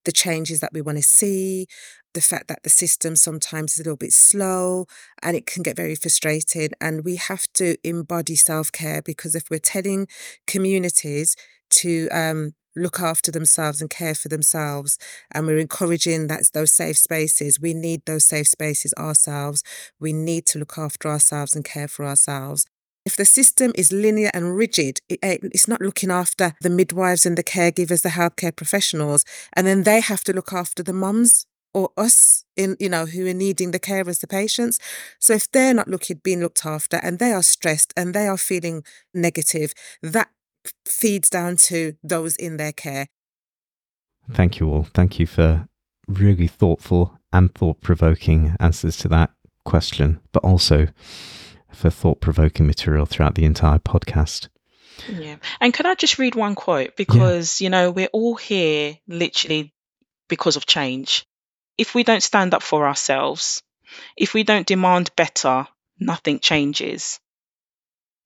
the 0.05 0.11
changes 0.11 0.59
that 0.59 0.71
we 0.73 0.81
want 0.81 0.97
to 0.97 1.03
see, 1.03 1.67
the 2.13 2.21
fact 2.21 2.47
that 2.47 2.63
the 2.63 2.69
system 2.69 3.15
sometimes 3.15 3.73
is 3.73 3.79
a 3.79 3.83
little 3.83 3.97
bit 3.97 4.13
slow 4.13 4.85
and 5.21 5.35
it 5.35 5.45
can 5.45 5.63
get 5.63 5.75
very 5.75 5.95
frustrating. 5.95 6.69
And 6.79 7.03
we 7.03 7.17
have 7.17 7.47
to 7.55 7.75
embody 7.83 8.35
self 8.35 8.71
care 8.71 9.01
because 9.01 9.35
if 9.35 9.49
we're 9.49 9.59
telling 9.59 10.07
communities 10.47 11.35
to 11.71 12.07
um, 12.09 12.53
look 12.75 12.99
after 12.99 13.31
themselves 13.31 13.81
and 13.81 13.89
care 13.89 14.15
for 14.15 14.29
themselves. 14.29 14.97
And 15.31 15.45
we're 15.45 15.57
encouraging 15.57 16.27
that 16.27 16.49
those 16.53 16.71
safe 16.71 16.97
spaces. 16.97 17.59
We 17.59 17.73
need 17.73 18.05
those 18.05 18.25
safe 18.25 18.47
spaces 18.47 18.93
ourselves. 18.97 19.63
We 19.99 20.13
need 20.13 20.45
to 20.47 20.59
look 20.59 20.77
after 20.77 21.09
ourselves 21.09 21.55
and 21.55 21.65
care 21.65 21.87
for 21.87 22.05
ourselves. 22.05 22.65
If 23.05 23.15
the 23.15 23.25
system 23.25 23.71
is 23.75 23.91
linear 23.91 24.29
and 24.33 24.55
rigid, 24.55 24.99
it, 25.09 25.19
eh, 25.23 25.37
it's 25.43 25.67
not 25.67 25.81
looking 25.81 26.11
after 26.11 26.53
the 26.61 26.69
midwives 26.69 27.25
and 27.25 27.37
the 27.37 27.43
caregivers, 27.43 28.01
the 28.03 28.09
healthcare 28.09 28.55
professionals, 28.55 29.25
and 29.53 29.65
then 29.65 29.83
they 29.83 30.01
have 30.01 30.23
to 30.25 30.33
look 30.33 30.53
after 30.53 30.83
the 30.83 30.93
mums 30.93 31.45
or 31.73 31.91
us 31.97 32.45
in 32.55 32.75
you 32.79 32.89
know 32.89 33.05
who 33.05 33.27
are 33.27 33.33
needing 33.33 33.71
the 33.71 33.79
carers 33.79 34.19
the 34.19 34.27
patients. 34.27 34.79
So 35.19 35.33
if 35.33 35.51
they're 35.51 35.73
not 35.73 35.87
looking 35.87 36.19
being 36.23 36.41
looked 36.41 36.65
after 36.65 36.97
and 36.97 37.19
they 37.19 37.31
are 37.31 37.43
stressed 37.43 37.93
and 37.95 38.13
they 38.13 38.27
are 38.27 38.37
feeling 38.37 38.83
negative 39.13 39.73
that 40.01 40.29
feeds 40.85 41.29
down 41.29 41.55
to 41.55 41.93
those 42.03 42.35
in 42.35 42.57
their 42.57 42.73
care. 42.73 43.07
Thank 44.31 44.59
you 44.59 44.69
all. 44.69 44.83
Thank 44.93 45.19
you 45.19 45.25
for 45.25 45.67
really 46.07 46.47
thoughtful 46.47 47.19
and 47.31 47.53
thought-provoking 47.53 48.55
answers 48.59 48.97
to 48.97 49.07
that 49.07 49.31
question 49.63 50.19
but 50.31 50.43
also 50.43 50.87
for 51.71 51.89
thought-provoking 51.89 52.65
material 52.65 53.05
throughout 53.05 53.35
the 53.35 53.45
entire 53.45 53.79
podcast 53.79 54.47
yeah 55.07 55.37
and 55.61 55.73
could 55.73 55.85
i 55.85 55.95
just 55.95 56.19
read 56.19 56.35
one 56.35 56.55
quote 56.55 56.95
because 56.95 57.61
yeah. 57.61 57.65
you 57.65 57.69
know 57.69 57.91
we're 57.91 58.09
all 58.11 58.35
here 58.35 58.97
literally 59.07 59.73
because 60.27 60.55
of 60.57 60.65
change 60.65 61.25
if 61.79 61.95
we 61.95 62.03
don't 62.03 62.21
stand 62.21 62.53
up 62.53 62.61
for 62.61 62.85
ourselves, 62.85 63.63
if 64.17 64.33
we 64.33 64.43
don't 64.43 64.67
demand 64.67 65.15
better, 65.15 65.65
nothing 65.97 66.39
changes. 66.39 67.21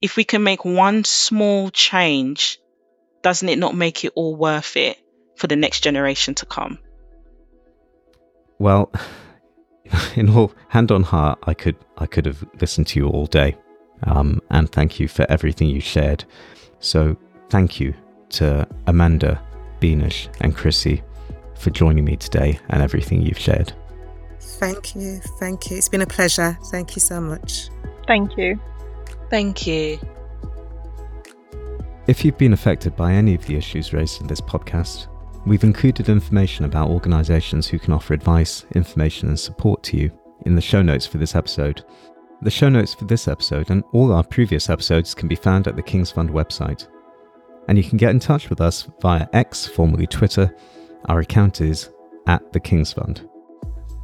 If 0.02 0.16
we 0.16 0.24
can 0.24 0.42
make 0.44 0.66
one 0.66 1.04
small 1.04 1.70
change, 1.70 2.58
doesn't 3.22 3.48
it 3.48 3.60
not 3.60 3.76
make 3.76 4.04
it 4.04 4.14
all 4.16 4.36
worth 4.36 4.76
it 4.76 4.98
for 5.38 5.46
the 5.46 5.56
next 5.56 5.82
generation 5.82 6.34
to 6.36 6.48
come? 6.48 6.80
Well, 8.58 8.92
in 10.15 10.30
all 10.30 10.54
hand 10.69 10.91
on 10.91 11.04
heart, 11.04 11.39
I 11.43 11.54
could 11.54 11.76
I 11.98 12.06
could 12.06 12.26
have 12.26 12.43
listened 12.62 12.88
to 12.88 13.00
you 13.00 13.08
all 13.08 13.26
day, 13.26 13.58
um, 14.04 14.41
and 14.50 14.72
thank 14.72 15.00
you 15.00 15.08
for 15.08 15.26
everything 15.30 15.69
you 15.69 15.82
shared. 15.82 16.26
So 16.80 17.15
thank 17.50 17.80
you 17.80 17.93
to 18.30 18.67
Amanda, 18.88 19.41
Benash, 19.80 20.28
and 20.41 20.56
Chrissy 20.56 21.04
for 21.56 21.69
joining 21.69 22.06
me 22.06 22.17
today 22.17 22.60
and 22.69 22.82
everything 22.82 23.22
you've 23.22 23.39
shared. 23.39 23.74
Thank 24.39 24.96
you. 24.96 25.19
Thank 25.39 25.69
you. 25.69 25.78
It's 25.78 25.89
been 25.89 26.02
a 26.02 26.08
pleasure. 26.08 26.58
Thank 26.72 26.96
you 26.96 27.00
so 27.00 27.22
much. 27.22 27.69
Thank 28.08 28.38
you. 28.38 28.60
Thank 29.30 29.65
you. 29.65 30.00
If 32.08 32.26
you've 32.26 32.38
been 32.38 32.52
affected 32.52 32.96
by 32.98 33.13
any 33.13 33.34
of 33.34 33.46
the 33.46 33.56
issues 33.56 33.93
raised 33.93 34.19
in 34.19 34.28
this 34.28 34.41
podcast, 34.41 35.08
we've 35.46 35.64
included 35.64 36.10
information 36.10 36.66
about 36.66 36.90
organisations 36.90 37.68
who 37.68 37.80
can 37.80 37.94
offer 37.94 38.14
advice, 38.14 38.66
information, 38.76 39.30
and 39.30 39.40
support 39.40 39.84
to 39.84 39.98
you 39.98 40.12
in 40.46 40.56
the 40.56 40.62
show 40.62 40.82
notes 40.82 41.06
for 41.06 41.18
this 41.18 41.36
episode. 41.36 41.84
The 42.42 42.52
show 42.52 42.70
notes 42.70 42.94
for 42.94 43.06
this 43.06 43.28
episode 43.28 43.70
and 43.70 43.84
all 43.94 44.12
our 44.12 44.24
previous 44.24 44.70
episodes 44.70 45.14
can 45.14 45.28
be 45.28 45.36
found 45.36 45.68
at 45.68 45.76
the 45.76 45.82
King's 45.82 46.12
Fund 46.12 46.30
website. 46.30 46.88
And 47.68 47.78
you 47.78 47.84
can 47.84 47.98
get 47.98 48.12
in 48.12 48.20
touch 48.20 48.50
with 48.50 48.60
us 48.60 48.88
via 49.02 49.28
X, 49.34 49.66
formerly 49.66 50.08
Twitter, 50.08 50.54
our 51.06 51.20
account 51.20 51.62
is 51.62 51.90
at 52.28 52.52
the 52.54 52.60
King's 52.60 52.94
Fund. 52.94 53.28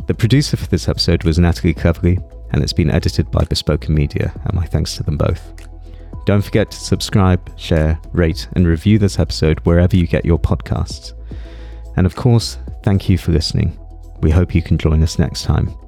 The 0.08 0.13
producer 0.13 0.58
for 0.58 0.67
this 0.67 0.88
episode 0.88 1.23
was 1.23 1.38
Natalie 1.38 1.73
Cleverly, 1.73 2.17
and 2.52 2.63
it's 2.63 2.73
been 2.73 2.89
edited 2.89 3.30
by 3.30 3.43
Bespoken 3.43 3.93
Media, 3.93 4.34
and 4.45 4.54
my 4.54 4.65
thanks 4.65 4.95
to 4.95 5.04
them 5.04 5.17
both. 5.17 5.68
Don't 6.25 6.41
forget 6.41 6.69
to 6.71 6.77
subscribe, 6.77 7.58
share, 7.58 7.99
rate, 8.12 8.47
and 8.53 8.67
review 8.67 8.99
this 8.99 9.17
episode 9.19 9.60
wherever 9.62 9.95
you 9.95 10.05
get 10.05 10.25
your 10.25 10.39
podcasts. 10.39 11.13
And 11.97 12.05
of 12.05 12.15
course, 12.15 12.58
thank 12.84 13.10
you 13.10 13.17
for 13.17 13.32
listening. 13.32 13.79
We 14.21 14.32
hope 14.32 14.53
you 14.53 14.62
can 14.62 14.77
join 14.77 15.01
us 15.01 15.17
next 15.17 15.43
time. 15.43 15.78